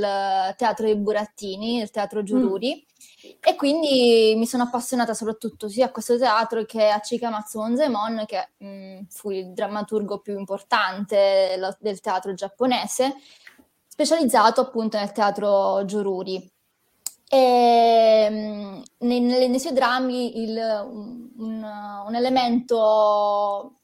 [0.56, 2.84] teatro dei burattini, il teatro Giururi,
[3.26, 3.30] mm.
[3.40, 8.50] e quindi mi sono appassionata soprattutto sia a questo teatro che a Chikamatsu Monzaemon, che
[8.58, 13.14] mh, mm, fu il drammaturgo più importante del teatro giapponese,
[13.86, 16.51] specializzato appunto nel teatro Giururi.
[17.34, 20.54] E, mh, nei, nei, suoi drammi il,
[21.38, 21.64] un,
[22.06, 23.78] un elemento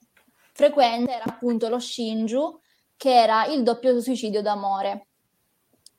[0.53, 2.61] frequente era appunto lo shinju,
[2.99, 5.07] che era il doppio suicidio d'amore.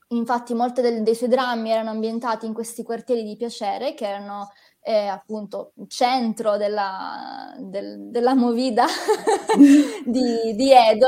[0.10, 4.50] Infatti molti dei suoi drammi erano ambientati in questi quartieri di piacere, che erano
[4.82, 8.86] eh, appunto centro della, del, della movida
[10.06, 11.08] di, di, Edo.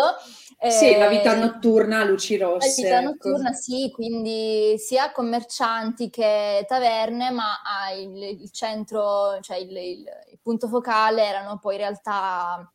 [0.70, 2.68] Sì, la vita eh, notturna, luci rosse.
[2.68, 3.30] La vita ecco.
[3.30, 10.06] notturna, sì, quindi sia commercianti che taverne, ma ah, il, il, centro, cioè il, il,
[10.32, 12.72] il punto focale erano poi in realtà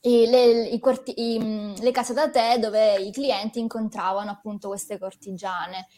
[0.00, 5.88] le, i quarti- i, le case da tè dove i clienti incontravano appunto queste cortigiane.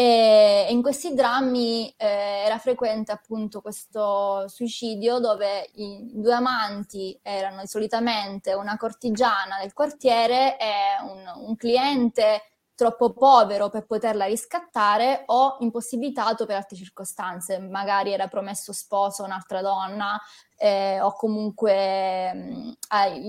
[0.00, 7.66] E in questi drammi eh, era frequente appunto questo suicidio dove i due amanti erano
[7.66, 12.42] solitamente una cortigiana del quartiere e un, un cliente
[12.76, 19.26] troppo povero per poterla riscattare o impossibilitato per altre circostanze, magari era promesso sposo a
[19.26, 20.16] un'altra donna
[20.56, 22.70] eh, o comunque mm,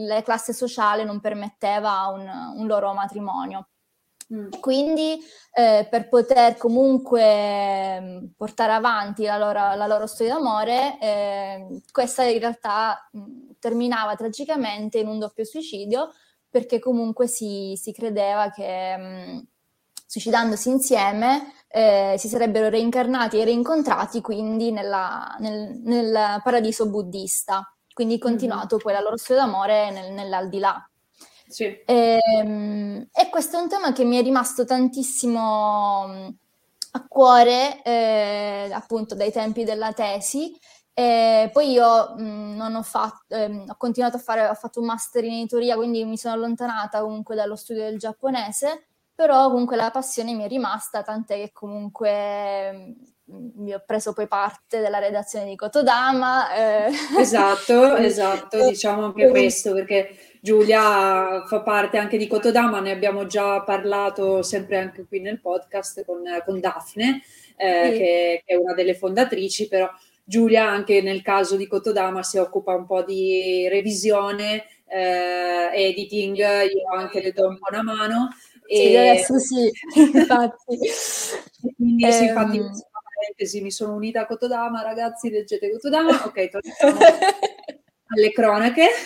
[0.06, 3.70] la classe sociale non permetteva un, un loro matrimonio.
[4.34, 4.50] Mm.
[4.60, 5.18] Quindi
[5.54, 12.24] eh, per poter comunque mm, portare avanti la loro, la loro storia d'amore, eh, questa
[12.24, 16.12] in realtà mh, terminava tragicamente in un doppio suicidio
[16.50, 19.40] perché comunque si, si credeva che mh, mm,
[20.06, 28.16] suicidandosi insieme eh, si sarebbero reincarnati e reincontrati quindi nella, nel, nel, paradiso buddista, quindi
[28.16, 28.24] mm-hmm.
[28.24, 28.84] continuato mm-hmm.
[28.84, 30.89] poi la loro storia d'amore nel, nell'aldilà.
[31.50, 31.64] Sì.
[31.66, 36.28] E, ehm, e, questo è un tema che mi è rimasto tantissimo mm,
[36.92, 40.56] a cuore eh, appunto dai tempi della tesi
[40.94, 44.86] e poi io mh, mm, ho fatto, ehm, ho continuato a fare, ho fatto un
[44.88, 49.90] master in editoria, quindi mi sono allontanata comunque dallo studio del giapponese, però comunque la
[49.92, 52.92] passione mi è rimasta, tant'è che comunque mm,
[53.56, 56.54] mi ho preso poi parte della redazione di Kotodama.
[56.54, 56.92] Eh.
[57.20, 63.62] Esatto, esatto, diciamo anche questo, perché Giulia fa parte anche di Kotodama, ne abbiamo già
[63.62, 67.22] parlato sempre anche qui nel podcast con, con Daphne,
[67.58, 67.98] eh, sì.
[67.98, 69.90] che, che è una delle fondatrici, però
[70.24, 76.96] Giulia anche nel caso di Kotodama si occupa un po' di revisione, eh, editing, io
[76.96, 78.30] anche le do un po' una mano.
[78.68, 78.98] Sì, e...
[78.98, 79.72] adesso sì,
[80.14, 80.78] infatti.
[81.76, 82.12] Quindi ehm...
[82.12, 82.62] sì, infatti,
[83.20, 86.26] parentesi, mi sono unita a Kotodama, ragazzi, leggete Kotodama.
[86.26, 87.00] Ok, torniamo
[88.16, 88.88] alle cronache.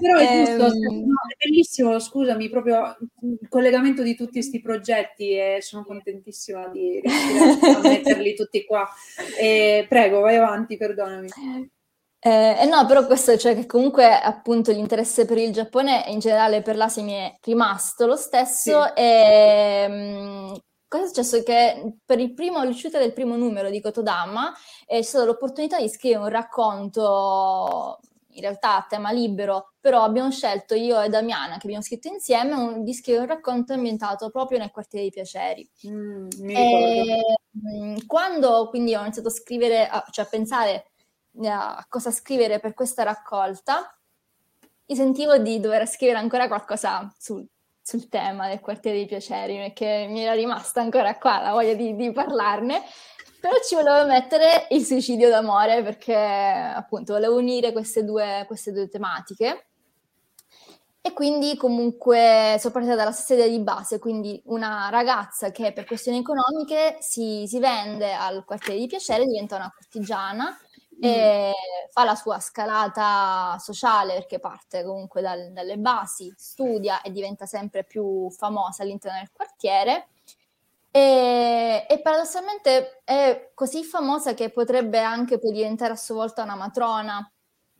[0.00, 1.06] Però è giusto, ehm...
[1.06, 7.02] no, è bellissimo, scusami, proprio il collegamento di tutti questi progetti e sono contentissima di
[7.82, 8.88] metterli tutti qua.
[9.38, 11.28] E, prego, vai avanti, perdonami.
[12.22, 16.18] Eh, eh, no, però questo, cioè che comunque appunto l'interesse per il Giappone e in
[16.18, 18.92] generale per l'Asia mi è rimasto lo stesso sì.
[18.94, 20.58] e mh,
[20.90, 21.42] cosa è successo?
[21.44, 24.52] Che per il primo, l'uscita del primo numero di Kotodama
[24.86, 28.00] eh, c'è stata l'opportunità di scrivere un racconto
[28.32, 32.54] in realtà a tema libero, però abbiamo scelto io e Damiana, che abbiamo scritto insieme,
[32.54, 35.68] un, di scrivere un racconto ambientato proprio nel quartiere dei piaceri.
[35.86, 37.20] Mm, e,
[37.56, 40.90] mm, quando quindi ho iniziato a scrivere, a, cioè a pensare
[41.44, 43.96] a cosa scrivere per questa raccolta,
[44.86, 47.46] mi sentivo di dover scrivere ancora qualcosa sul,
[47.82, 51.94] sul tema del quartiere dei piaceri, perché mi era rimasta ancora qua la voglia di,
[51.96, 52.82] di parlarne
[53.40, 58.88] però ci volevo mettere il suicidio d'amore perché appunto volevo unire queste due, queste due
[58.88, 59.64] tematiche.
[61.02, 65.86] E quindi comunque sono partita dalla stessa idea di base, quindi una ragazza che per
[65.86, 70.54] questioni economiche si, si vende al quartiere di piacere, diventa una cortigiana.
[71.00, 71.52] E
[71.90, 77.84] fa la sua scalata sociale perché parte comunque dal, dalle basi, studia e diventa sempre
[77.84, 80.08] più famosa all'interno del quartiere
[80.92, 86.56] e, e, paradossalmente è così famosa che potrebbe anche poi diventare a sua volta una
[86.56, 87.30] matrona,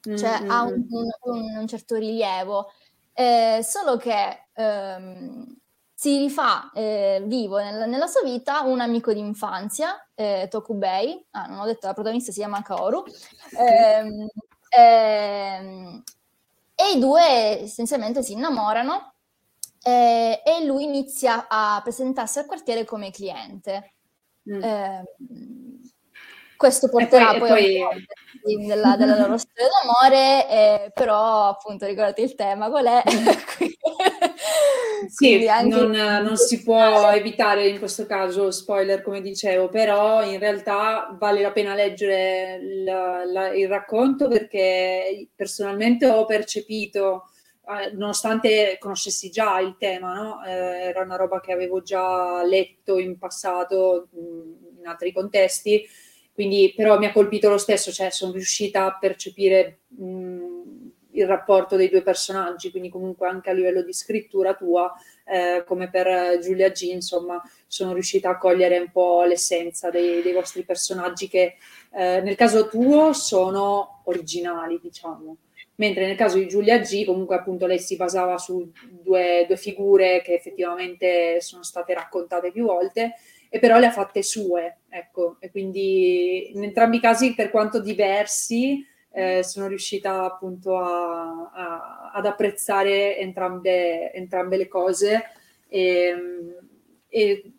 [0.00, 0.50] cioè mm-hmm.
[0.50, 2.70] ha un, un, un, certo rilievo.
[3.12, 5.59] Eh, solo che ehm,
[6.00, 11.58] si rifà eh, vivo nel, nella sua vita un amico d'infanzia, eh, Tokubei, ah, non
[11.58, 13.04] ho detto la protagonista si chiama Kaoru,
[13.58, 14.26] ehm,
[14.70, 16.02] ehm,
[16.74, 19.12] e i due essenzialmente si innamorano
[19.82, 23.92] eh, e lui inizia a presentarsi al quartiere come cliente.
[24.50, 24.62] Mm.
[26.60, 27.78] Eh, questo porterà poi, poi,
[28.42, 28.66] poi...
[28.66, 33.02] Della, della, loro storia d'amore, eh, però appunto ricordate il tema qual è.
[35.08, 41.16] sì, non, non, si può evitare in questo caso spoiler come dicevo, però in realtà
[41.18, 47.30] vale la pena leggere il, la, il racconto perché personalmente ho percepito
[47.70, 50.44] eh, nonostante conoscessi già il tema, no?
[50.44, 55.86] eh, era una roba che avevo già letto in passato mh, in altri contesti,
[56.40, 60.38] quindi però mi ha colpito lo stesso, cioè sono riuscita a percepire mh,
[61.10, 64.90] il rapporto dei due personaggi, quindi comunque anche a livello di scrittura tua,
[65.26, 70.32] eh, come per Giulia G, insomma, sono riuscita a cogliere un po' l'essenza dei, dei
[70.32, 71.56] vostri personaggi che
[71.92, 75.36] eh, nel caso tuo sono originali, diciamo.
[75.74, 80.22] Mentre nel caso di Giulia G comunque appunto lei si basava su due, due, figure
[80.22, 83.16] che effettivamente sono state raccontate più volte
[83.52, 87.80] e però le ha fatte sue, ecco, e quindi in entrambi i casi per quanto
[87.80, 95.24] diversi eh, sono riuscita appunto a, a, ad apprezzare entrambe, entrambe le cose.
[95.68, 96.14] E,
[97.08, 97.52] e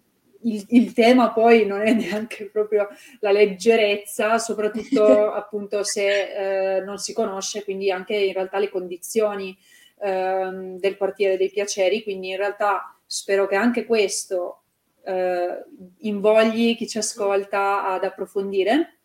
[0.43, 2.87] il, il, tema poi non è neanche proprio
[3.19, 9.57] la leggerezza, soprattutto appunto se eh, non si conosce, quindi anche in realtà le condizioni
[9.99, 14.60] eh, del quartiere dei piaceri, quindi in realtà spero che anche questo
[15.03, 15.63] eh,
[15.99, 18.99] invogli chi ci ascolta ad approfondire.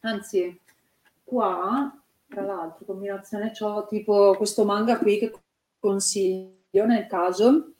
[0.00, 0.58] Anzi,
[1.24, 1.92] qua,
[2.28, 5.32] tra l'altro, combinazione ho tipo questo manga qui che
[5.78, 7.72] consiglio nel caso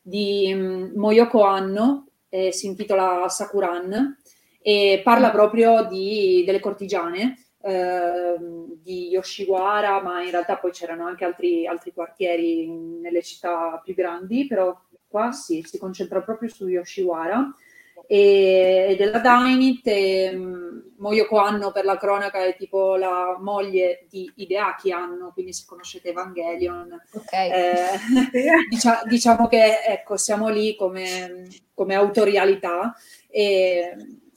[0.00, 4.16] di um, Moyoko Anno, eh, si intitola Sakuran
[4.60, 8.36] e parla proprio di, delle cortigiane eh,
[8.80, 14.46] di Yoshiwara, ma in realtà poi c'erano anche altri, altri quartieri nelle città più grandi,
[14.46, 14.76] però
[15.16, 17.54] qua sì, si concentra proprio su Yoshiwara
[18.06, 24.04] e, e della Dainit e um, Moyoko Anno per la cronaca è tipo la moglie
[24.10, 27.00] di Hideaki Anno, quindi se conoscete Evangelion.
[27.12, 27.50] Okay.
[27.50, 27.98] Eh,
[28.68, 32.94] dicia, diciamo che ecco, siamo lì come, come autorialità
[33.30, 33.96] e,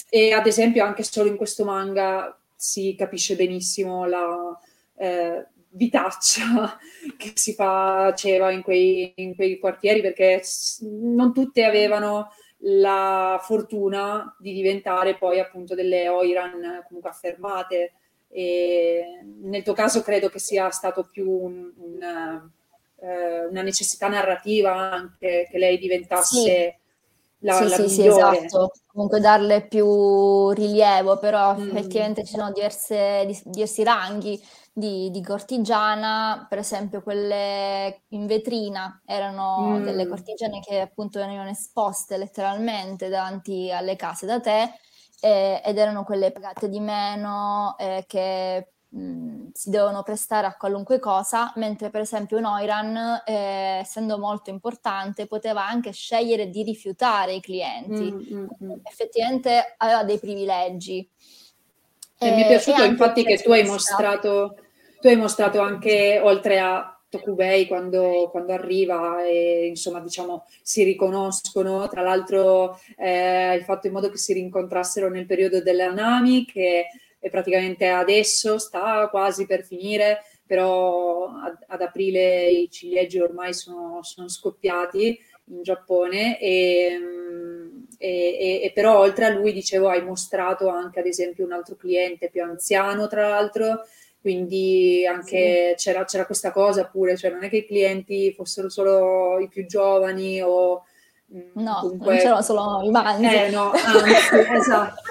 [0.09, 4.57] e, ad esempio anche solo in questo manga si capisce benissimo la
[4.95, 6.77] eh, vitaccia
[7.17, 10.41] che si faceva in quei, in quei quartieri perché
[10.81, 12.31] non tutte avevano
[12.63, 17.93] la fortuna di diventare poi appunto delle Oiran comunque affermate.
[18.31, 22.51] E nel tuo caso credo che sia stato più un, un,
[22.95, 26.73] uh, una necessità narrativa anche che lei diventasse sì.
[27.39, 28.71] la, sì, la sì, sì, esatto.
[28.87, 31.69] Comunque darle più rilievo, però mm.
[31.69, 34.39] effettivamente ci sono diverse, diversi ranghi
[34.73, 39.83] di, di, cortigiana, per esempio quelle in vetrina erano mm.
[39.83, 44.73] delle cortigiane che appunto venivano esposte letteralmente davanti alle case da te
[45.21, 50.55] eh, ed erano quelle pagate di meno eh, che mh, mm, si devono prestare a
[50.55, 56.63] qualunque cosa, mentre per esempio un Oiran, eh, essendo molto importante, poteva anche scegliere di
[56.63, 58.11] rifiutare i clienti.
[58.11, 58.71] Mm, mm, mm.
[58.83, 61.09] Effettivamente aveva dei privilegi.
[62.21, 64.55] E mi è piaciuto infatti che tu hai mostrato
[64.99, 71.87] tu hai mostrato anche, oltre a Tokubei quando, quando, arriva e insomma diciamo si riconoscono,
[71.87, 76.87] tra l'altro eh, hai fatto in modo che si rincontrassero nel periodo della Nami che
[77.17, 83.99] è praticamente adesso sta quasi per finire, però ad, ad aprile i ciliegi ormai sono,
[84.03, 86.99] sono scoppiati in Giappone e,
[88.01, 92.29] e, e, però oltre a lui dicevo hai mostrato anche ad esempio un altro cliente
[92.29, 93.83] più anziano tra l'altro
[94.21, 95.89] quindi anche sì.
[95.89, 99.65] c'era, c'era, questa cosa pure, cioè non è che i clienti fossero solo i più
[99.65, 100.83] giovani o...
[101.33, 102.13] Mm, no, comunque...
[102.13, 103.33] non c'erano solo i mangi.
[103.33, 105.01] Eh no, anzi, esatto.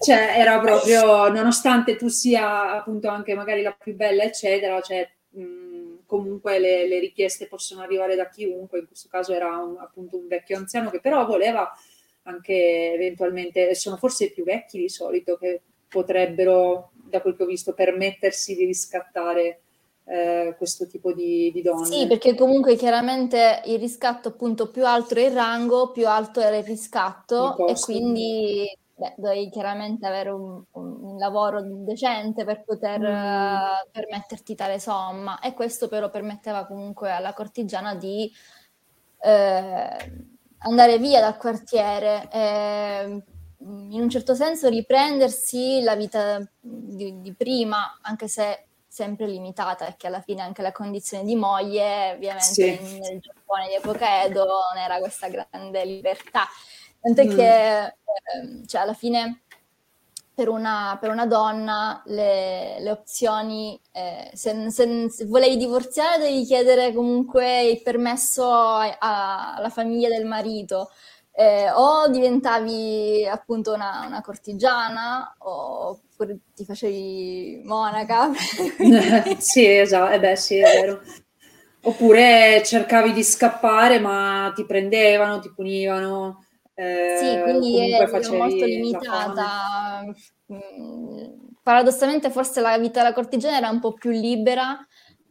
[0.00, 5.98] cioè era proprio, nonostante tu sia appunto anche magari la più bella, eccetera, cioè mm,
[6.04, 10.26] comunque le, le, richieste possono arrivare da chiunque, in questo caso era un, appunto un
[10.26, 11.72] vecchio anziano che però voleva
[12.26, 17.46] anche eventualmente, sono forse i più vecchi di solito che potrebbero da quel che ho
[17.46, 19.60] visto, permettersi di riscattare
[20.04, 21.86] eh, questo tipo di, di, donne.
[21.86, 26.56] Sì, perché comunque chiaramente il riscatto appunto più alto è il rango, più alto era
[26.56, 33.00] il riscatto il e quindi beh, dovevi chiaramente avere un, un, lavoro decente per poter
[33.00, 33.04] mm.
[33.04, 38.30] uh, permetterti tale somma e questo però permetteva comunque alla cortigiana di
[39.22, 43.22] eh, andare via dal quartiere, eh,
[43.58, 50.06] in un certo senso riprendersi la vita di, di prima, anche se sempre limitata, perché
[50.06, 52.98] alla fine anche la condizione di moglie, ovviamente sì.
[52.98, 56.46] nel Giappone di epoca Edo non era questa grande libertà.
[57.00, 57.36] Tant'è mm.
[57.36, 59.42] che eh, cioè, alla fine
[60.36, 66.44] per una, per una donna le, le opzioni, eh, se, se, se, volevi divorziare devi
[66.44, 70.90] chiedere comunque il permesso alla famiglia del marito,
[71.32, 78.30] eh, o diventavi appunto una, una, cortigiana oppure ti facevi monaca.
[79.38, 81.00] sì, esatto, eh beh, sì, è vero.
[81.80, 86.44] Oppure cercavi di scappare ma ti prendevano, ti punivano.
[86.78, 88.06] Eh, sì, quindi è
[88.36, 90.04] molto limitata.
[90.52, 91.24] Mm,
[91.62, 94.78] paradossalmente forse la vita della cortigiana era un po' più libera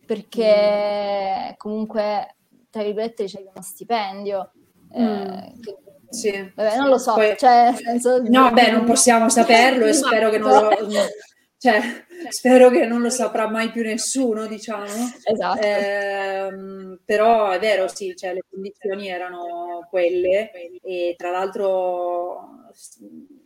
[0.05, 1.53] perché mm.
[1.57, 2.35] comunque,
[2.71, 4.51] tra virgolette, ricevi uno stipendio.
[4.91, 5.61] Eh, mm.
[5.61, 5.77] che,
[6.09, 6.51] sì.
[6.55, 10.39] Vabbè, non lo so, Poi, cioè, senso, no, beh, non possiamo saperlo e spero che
[10.39, 10.69] non lo...
[11.65, 14.85] Cioè, spero che non lo saprà mai più nessuno, diciamo.
[14.85, 15.59] Esatto.
[15.59, 20.51] Eh, però è vero, sì, cioè, le condizioni erano quelle
[20.83, 22.69] e tra l'altro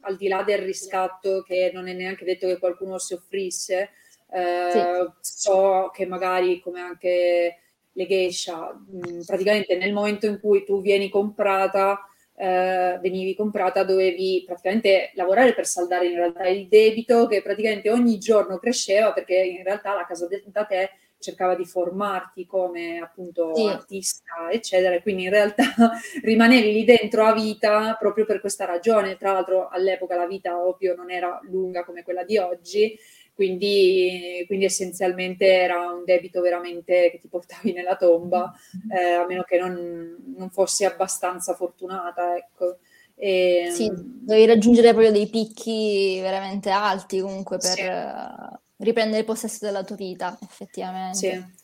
[0.02, 3.92] al di là del riscatto che non è neanche detto che qualcuno soffrisse,
[4.32, 4.80] eh, sì.
[5.22, 7.58] so che magari come anche
[7.94, 8.78] le geisha,
[9.26, 12.02] praticamente nel momento in cui tu vieni comprata
[12.42, 18.18] eh, venivi comprata dovevi praticamente lavorare per saldare in realtà il debito che praticamente ogni
[18.18, 23.66] giorno cresceva perché in realtà la casa da te cercava di formarti come appunto sì.
[23.66, 25.66] artista, eccetera, e quindi in realtà
[26.24, 29.18] rimanevi lì dentro a vita proprio per questa ragione.
[29.18, 32.98] Tra l'altro all'epoca la vita ovvio non era lunga come quella di oggi,
[33.40, 38.52] quindi, quindi, essenzialmente era un debito veramente che ti portavi nella tomba,
[38.94, 42.80] eh, a meno che non, non, fossi abbastanza fortunata, ecco.
[43.16, 48.84] E, ehm, sì, dovevi raggiungere proprio dei picchi veramente alti comunque per sì.
[48.84, 51.18] riprendere possesso della tua vita, effettivamente.
[51.18, 51.59] Sì.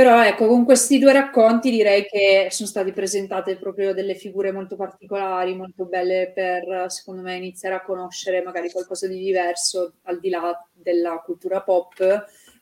[0.00, 4.74] Però ecco, con questi due racconti direi che sono state presentate proprio delle figure molto
[4.74, 10.30] particolari, molto belle per, secondo me, iniziare a conoscere magari qualcosa di diverso al di
[10.30, 12.00] là della cultura pop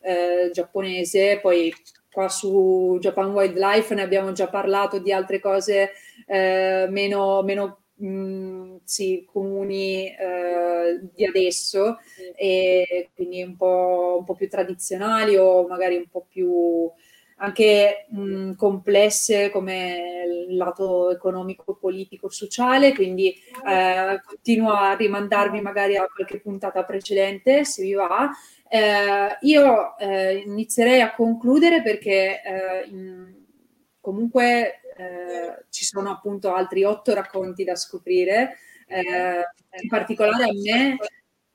[0.01, 1.39] eh, giapponese.
[1.41, 1.73] Poi
[2.11, 5.93] qua su Japan Wildlife ne abbiamo già parlato di altre cose
[6.27, 11.99] eh, meno, meno mh, mm, sì, comuni eh, di adesso,
[12.35, 16.91] e quindi un po', un po' più tradizionali o magari un po' più
[17.39, 23.35] anche mh, complesse come il lato economico, politico, sociale, quindi
[23.67, 28.31] eh, continuo a rimandarvi magari a qualche puntata precedente se vi va.
[28.69, 33.35] Eh, io eh, inizierei a concludere perché eh, in,
[34.01, 38.59] comunque eh, ci sono appunto altri otto racconti da scoprire,
[38.89, 39.45] eh,
[39.83, 40.97] in particolare a me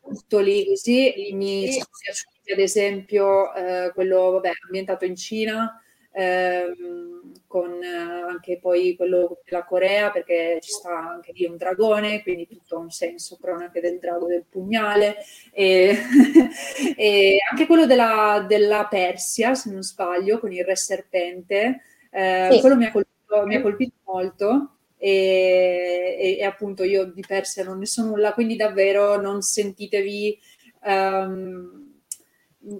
[0.01, 5.81] tutto lì così mi sono piaciuti ad esempio eh, quello vabbè, ambientato in Cina,
[6.11, 12.21] ehm, con eh, anche poi quello della Corea, perché ci sta anche lì un dragone,
[12.21, 15.17] quindi tutto ha un senso, cronache del drago del pugnale,
[15.51, 15.95] e,
[16.95, 21.81] e anche quello della, della, Persia, se non sbaglio, con il re serpente,
[22.11, 22.59] eh, sì.
[22.59, 24.67] quello mi ha, colpito, mi ha colpito molto.
[24.97, 30.39] E, e, e, appunto io di Persia non ne so nulla, quindi davvero non sentitevi
[30.85, 31.82] um,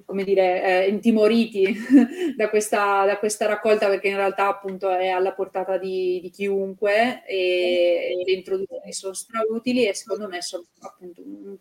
[0.06, 1.76] come dire, eh, intimoriti
[2.38, 7.26] da, questa, da, questa, raccolta perché in realtà appunto è alla portata di, di chiunque
[7.26, 11.58] e, le introduzioni sono strautili e secondo me sono appunto un,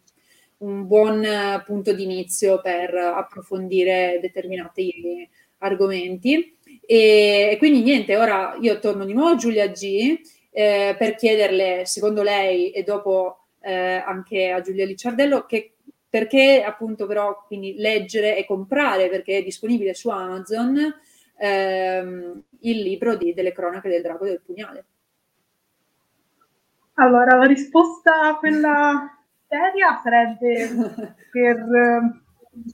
[0.59, 1.27] un buon
[1.64, 6.57] punto di inizio per approfondire determinati argomenti.
[6.85, 10.18] E, e quindi niente, ora io torno di nuovo a Giulia G
[10.51, 15.75] eh, per chiederle, secondo lei e dopo eh, anche a Giulia Licciardello, che
[16.12, 20.76] perché appunto però quindi leggere e comprare perché è disponibile su Amazon
[21.38, 24.84] ehm, il libro di, delle cronache del drago del pugnale.
[26.96, 29.10] Allora, la risposta a quella
[29.48, 32.22] seria sarebbe per eh,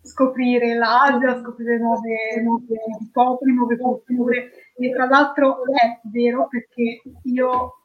[0.03, 2.77] scoprire l'Asia, scoprire nuove, nuove
[3.13, 4.51] popoli, nuove culture.
[4.77, 7.85] E tra l'altro è vero perché io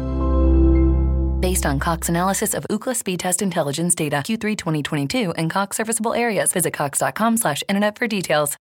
[1.41, 6.13] Based on Cox analysis of Ookla speed test intelligence data Q3 2022 and Cox serviceable
[6.13, 6.53] areas.
[6.53, 8.55] Visit cox.com slash internet for details.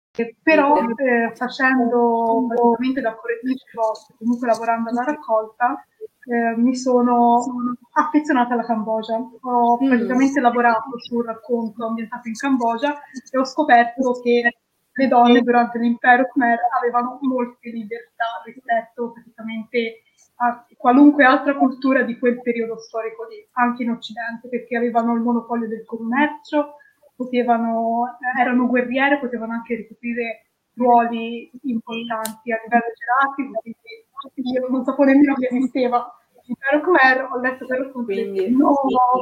[0.42, 5.84] Però eh, facendo praticamente da correttrice vostra, comunque lavorando alla raccolta,
[6.26, 7.44] eh, mi sono
[7.92, 9.14] affezionata alla Cambogia.
[9.16, 9.88] Ho Mm.
[9.88, 12.94] praticamente lavorato sul racconto ambientato in Cambogia
[13.30, 14.50] e ho scoperto che
[14.92, 20.02] le donne durante l'impero Khmer avevano molte libertà rispetto praticamente
[20.40, 25.20] a qualunque altra cultura di quel periodo storico lì, anche in Occidente, perché avevano il
[25.20, 26.76] monopolio del commercio,
[27.16, 33.60] potevano, erano guerriere, potevano anche ricoprire ruoli importanti a livello gerarchico,
[34.32, 38.74] quindi io non sapevo nemmeno che esisteva l'impero Khmer, ho letto per ho Quindi- no,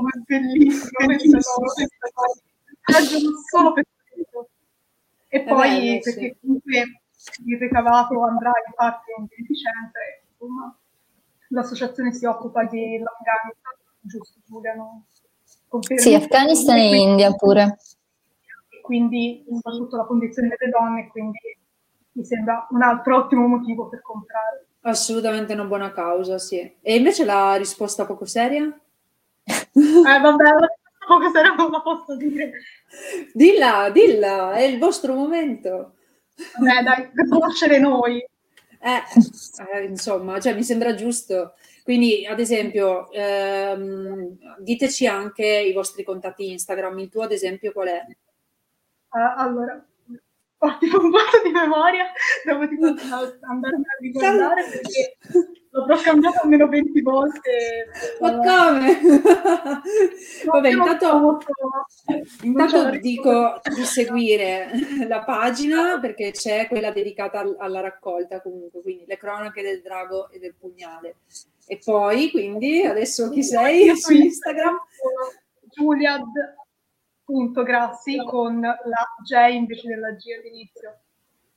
[0.03, 0.91] ma è bellissimo,
[2.13, 2.41] cosa.
[2.83, 4.49] Ragiono solo per questo.
[5.29, 6.01] E poi sì.
[6.03, 7.01] perché comunque
[7.47, 9.99] il ricavato andrà in parte in beneficenza
[10.31, 10.77] insomma
[11.49, 14.75] l'associazione si occupa dell'Afghanistan, giusto Giulia?
[14.75, 15.05] No?
[15.69, 16.03] Confermi?
[16.03, 17.79] Sì, Afghanistan e India pure.
[18.69, 21.39] E quindi soprattutto la condizione delle donne, quindi
[22.13, 24.67] mi sembra un altro ottimo motivo per comprare.
[24.83, 26.59] Assolutamente una buona causa, sì.
[26.81, 28.65] E invece la risposta poco seria?
[29.77, 30.45] Eh vabbè,
[31.07, 32.53] poco se non la posso dire.
[33.33, 35.95] Dilla, dilla, è il vostro momento.
[36.59, 38.25] Vabbè dai, per conoscere noi.
[38.87, 39.03] Eh,
[39.75, 41.55] eh, insomma, cioè, mi sembra giusto.
[41.83, 46.97] Quindi, ad esempio, ehm, diteci anche i vostri contatti Instagram.
[47.01, 48.05] Il tuo, ad esempio, qual è?
[48.09, 49.85] Eh, allora,
[50.59, 52.07] ho tipo un vuoto di memoria,
[52.45, 55.17] devo tipo andarmi a riguardare perché
[55.71, 57.87] l'avrò cambiato almeno 20 volte.
[58.21, 59.01] Ma Eh, come?
[60.47, 61.39] Vabbè, intanto,
[62.43, 64.71] intanto dico di seguire
[65.07, 70.31] la pagina perché c'è quella dedicata al- alla raccolta comunque, quindi le cronache del drago
[70.31, 71.17] e del pugnale.
[71.67, 74.79] E poi, quindi, adesso chi sei su Instagram?
[77.27, 80.99] Sono Giuliad.grassi con la J invece della G all'inizio.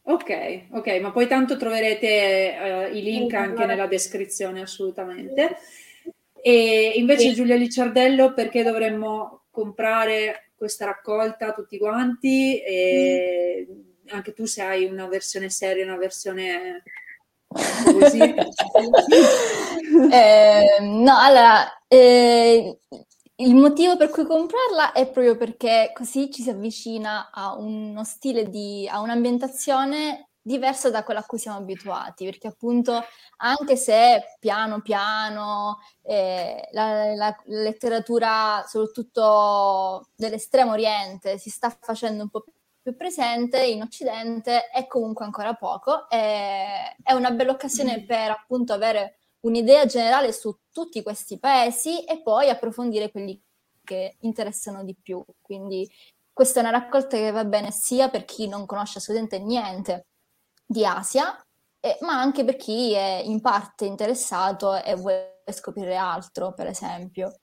[0.03, 5.57] Ok, ok, ma poi tanto troverete eh, i link anche nella descrizione, assolutamente.
[6.41, 12.59] E invece Giulia Licciardello, perché dovremmo comprare questa raccolta tutti quanti?
[12.59, 13.67] E
[14.07, 16.81] anche tu se hai una versione seria, una versione
[17.49, 18.19] po' così.
[20.11, 22.79] Eh, no, allora, eh,
[23.39, 28.49] il motivo per cui comprarla è proprio perché così ci si avvicina a uno stile
[28.49, 33.01] di, a un'ambientazione diversa da quella a cui siamo abituati, perché appunto
[33.37, 42.29] anche se piano piano eh, la, la letteratura, soprattutto dell'estremo oriente, si sta facendo un
[42.29, 42.43] po'
[42.81, 46.09] più presente in Occidente, è comunque ancora poco.
[46.09, 52.21] e è una bella occasione per appunto avere un'idea generale su tutti questi paesi e
[52.21, 53.41] poi approfondire quelli
[53.83, 55.23] che interessano di più.
[55.41, 55.89] Quindi
[56.31, 60.07] questa è una raccolta che va bene sia per chi non conosce assolutamente niente
[60.65, 61.37] di Asia,
[61.79, 67.39] eh, ma anche per chi è in parte interessato e vuole scoprire altro, per esempio.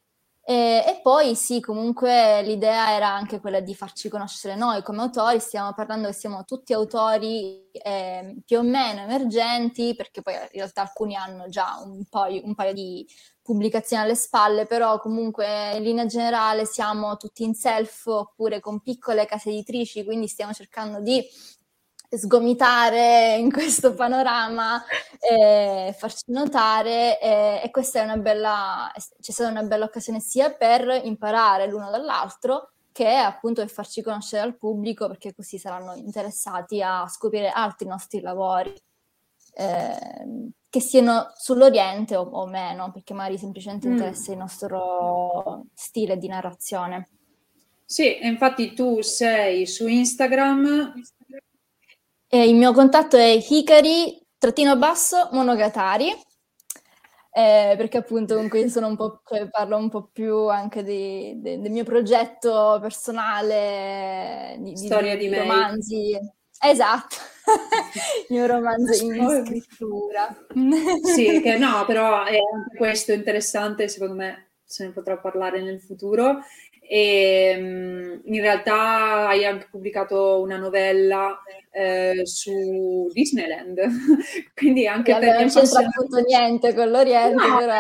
[0.49, 5.41] E, e poi sì, comunque l'idea era anche quella di farci conoscere noi come autori,
[5.41, 10.83] stiamo parlando che siamo tutti autori eh, più o meno emergenti, perché poi in realtà
[10.83, 13.05] alcuni hanno già un, po', un paio di
[13.43, 19.27] pubblicazioni alle spalle, però comunque in linea generale siamo tutti in self oppure con piccole
[19.27, 21.25] case editrici, quindi stiamo cercando di
[22.11, 24.83] sgomitare in questo panorama
[25.19, 28.91] e farci notare e, e questa è una bella,
[29.21, 34.43] c'è stata una bella occasione sia per imparare l'uno dall'altro che appunto per farci conoscere
[34.43, 38.75] al pubblico perché così saranno interessati a scoprire altri nostri lavori
[39.59, 43.93] eh, che siano sull'Oriente o, o, meno perché magari semplicemente Mm.
[43.93, 47.09] interessa il nostro stile di narrazione.
[47.85, 50.93] Sì, infatti tu sei su Instagram.
[52.29, 56.13] E il mio contatto è Hikari trattino basso monogatari
[57.37, 61.35] eh, perché appunto comunque io sono un po' cioè, parlo un po' più anche di,
[61.37, 66.19] de, del mio progetto personale di, Storia di, di romanzi.
[66.59, 67.17] Esatto.
[68.31, 70.35] Il mio romanzo in scrittura.
[71.05, 75.83] Sì che no però è anche questo interessante secondo me se ne potrà parlare nel
[75.83, 76.41] futuro
[76.89, 77.55] e
[78.25, 83.81] in realtà hai anche pubblicato una novella eh, su Disneyland.
[84.55, 87.73] Quindi anche sì, per non c'entra appunto niente con l'Oriente no, però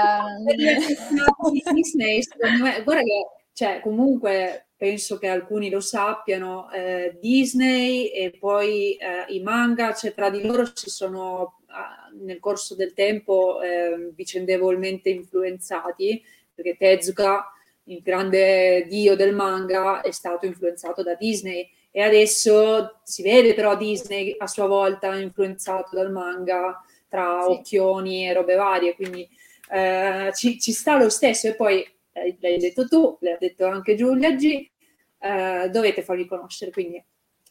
[1.72, 8.36] Disney secondo me guarda che cioè comunque penso che alcuni lo sappiano eh, Disney e
[8.38, 11.60] poi eh, i manga cioè tra di loro si sono
[12.20, 16.22] nel corso del tempo eh, vicendevolmente influenzati
[16.54, 17.52] perché Tezuka,
[17.86, 23.76] il grande dio del manga, è stato influenzato da Disney e adesso si vede però
[23.76, 27.50] Disney a sua volta influenzato dal manga tra sì.
[27.50, 29.28] occhioni e robe varie, quindi
[29.70, 31.82] eh, ci, ci, sta lo stesso e poi
[32.12, 34.68] eh, l'hai detto tu, l'ha detto anche Giulia G,
[35.18, 37.02] eh, dovete farvi conoscere, quindi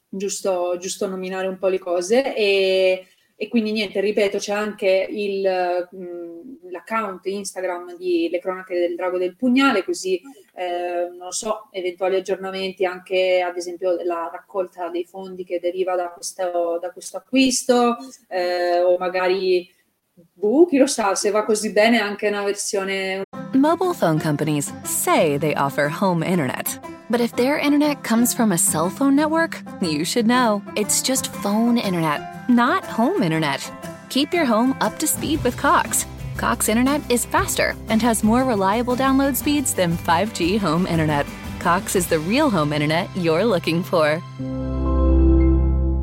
[0.07, 3.07] giusto, giusto nominare un po' le cose e
[3.37, 9.17] e quindi niente, ripeto, c'è anche il, mm, l'account Instagram di Le Cronache del Drago
[9.17, 10.21] del Pugnale, così
[10.53, 16.11] eh, non so, eventuali aggiornamenti anche ad esempio della raccolta dei fondi che deriva da
[16.11, 17.97] questo, da questo acquisto
[18.29, 19.69] eh, o magari,
[20.13, 23.23] buh, chi lo sa, se va così bene anche una versione...
[23.53, 26.79] Mobile phone companies say they offer home internet.
[27.09, 30.63] But if their internet comes from a cell phone network, you should know.
[30.75, 32.19] It's just phone internet,
[32.49, 33.71] not home internet.
[34.09, 36.05] Keep your home up to speed with Cox.
[36.37, 41.25] Cox Internet is faster and has more reliable download speeds than 5G home internet.
[41.59, 44.21] Cox is the real home internet you're looking for.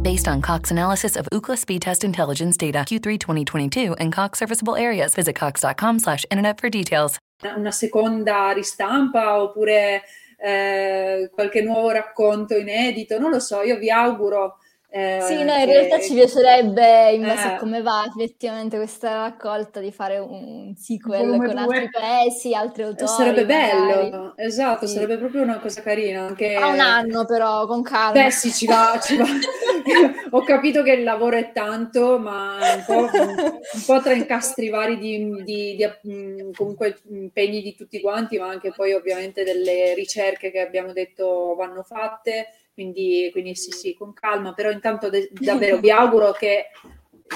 [0.02, 4.74] Based on Cox analysis of Ookla speed test intelligence data Q3 2022 and Cox serviceable
[4.74, 7.18] areas, visit cox.com/internet for details.
[7.56, 10.02] Una seconda ristampa oppure
[10.38, 14.58] eh, qualche nuovo racconto inedito, non lo so, io vi auguro
[14.94, 15.64] eh, sì, no, in che...
[15.64, 20.74] realtà ci piacerebbe, in base eh, a come va effettivamente questa raccolta, di fare un
[20.76, 21.54] sequel con due.
[21.54, 23.08] altri paesi, altri autori.
[23.08, 24.10] Sarebbe magari.
[24.10, 24.92] bello, esatto, sì.
[24.92, 26.26] sarebbe proprio una cosa carina.
[26.26, 26.56] Anche...
[26.56, 28.12] A un anno però, con calma.
[28.12, 29.24] Beh sì, ci va, ci va.
[30.32, 34.98] Ho capito che il lavoro è tanto, ma un po', un po tra incastri vari
[34.98, 40.50] di, di, di, di, comunque impegni di tutti quanti, ma anche poi ovviamente delle ricerche
[40.50, 45.78] che abbiamo detto vanno fatte quindi, quindi sì, sì, con calma, però intanto de- davvero
[45.78, 46.66] vi auguro che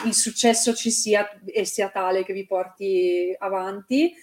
[0.04, 4.14] il successo ci sia e sia tale che vi porti avanti.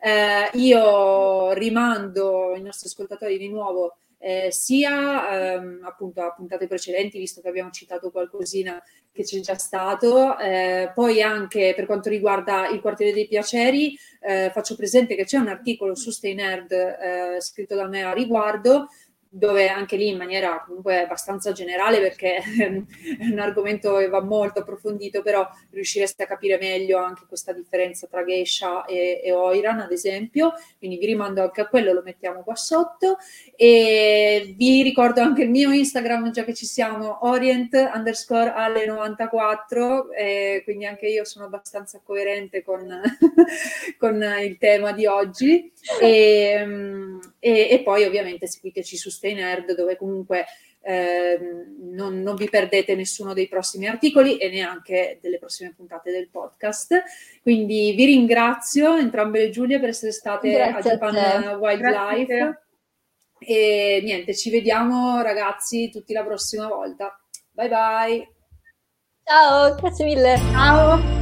[0.00, 7.18] Eh, io rimando i nostri ascoltatori di nuovo eh, sia ehm, appunto a puntate precedenti,
[7.18, 12.68] visto che abbiamo citato qualcosina che c'è già stato, eh, poi anche per quanto riguarda
[12.68, 17.40] il quartiere dei piaceri, eh, faccio presente che c'è un articolo su Stay Nerd eh,
[17.40, 18.86] scritto da me a riguardo,
[19.34, 22.36] dove anche lì in maniera comunque abbastanza generale perché
[23.16, 28.06] è un argomento che va molto approfondito, però riuscireste a capire meglio anche questa differenza
[28.06, 32.42] tra Geisha e, e Oiran, ad esempio, quindi vi rimando anche a quello, lo mettiamo
[32.42, 33.16] qua sotto.
[33.56, 40.08] E vi ricordo anche il mio Instagram, già che ci siamo, orient underscore alle 94,
[40.64, 42.86] quindi anche io sono abbastanza coerente con,
[43.98, 45.72] con il tema di oggi.
[46.00, 50.44] E, e, e poi ovviamente seguiteci su Stay Nerd dove comunque
[50.80, 51.40] eh,
[51.90, 57.02] non, non, vi perdete nessuno dei prossimi articoli e neanche delle prossime puntate del podcast.
[57.42, 62.62] Quindi vi ringrazio entrambe le Giulie per essere state Grazie a Japan a Wildlife.
[63.40, 67.20] E niente, ci vediamo ragazzi tutti la prossima volta.
[67.50, 68.32] Bye bye.
[69.24, 70.36] Ciao, grazie mille.
[70.52, 71.21] Ciao.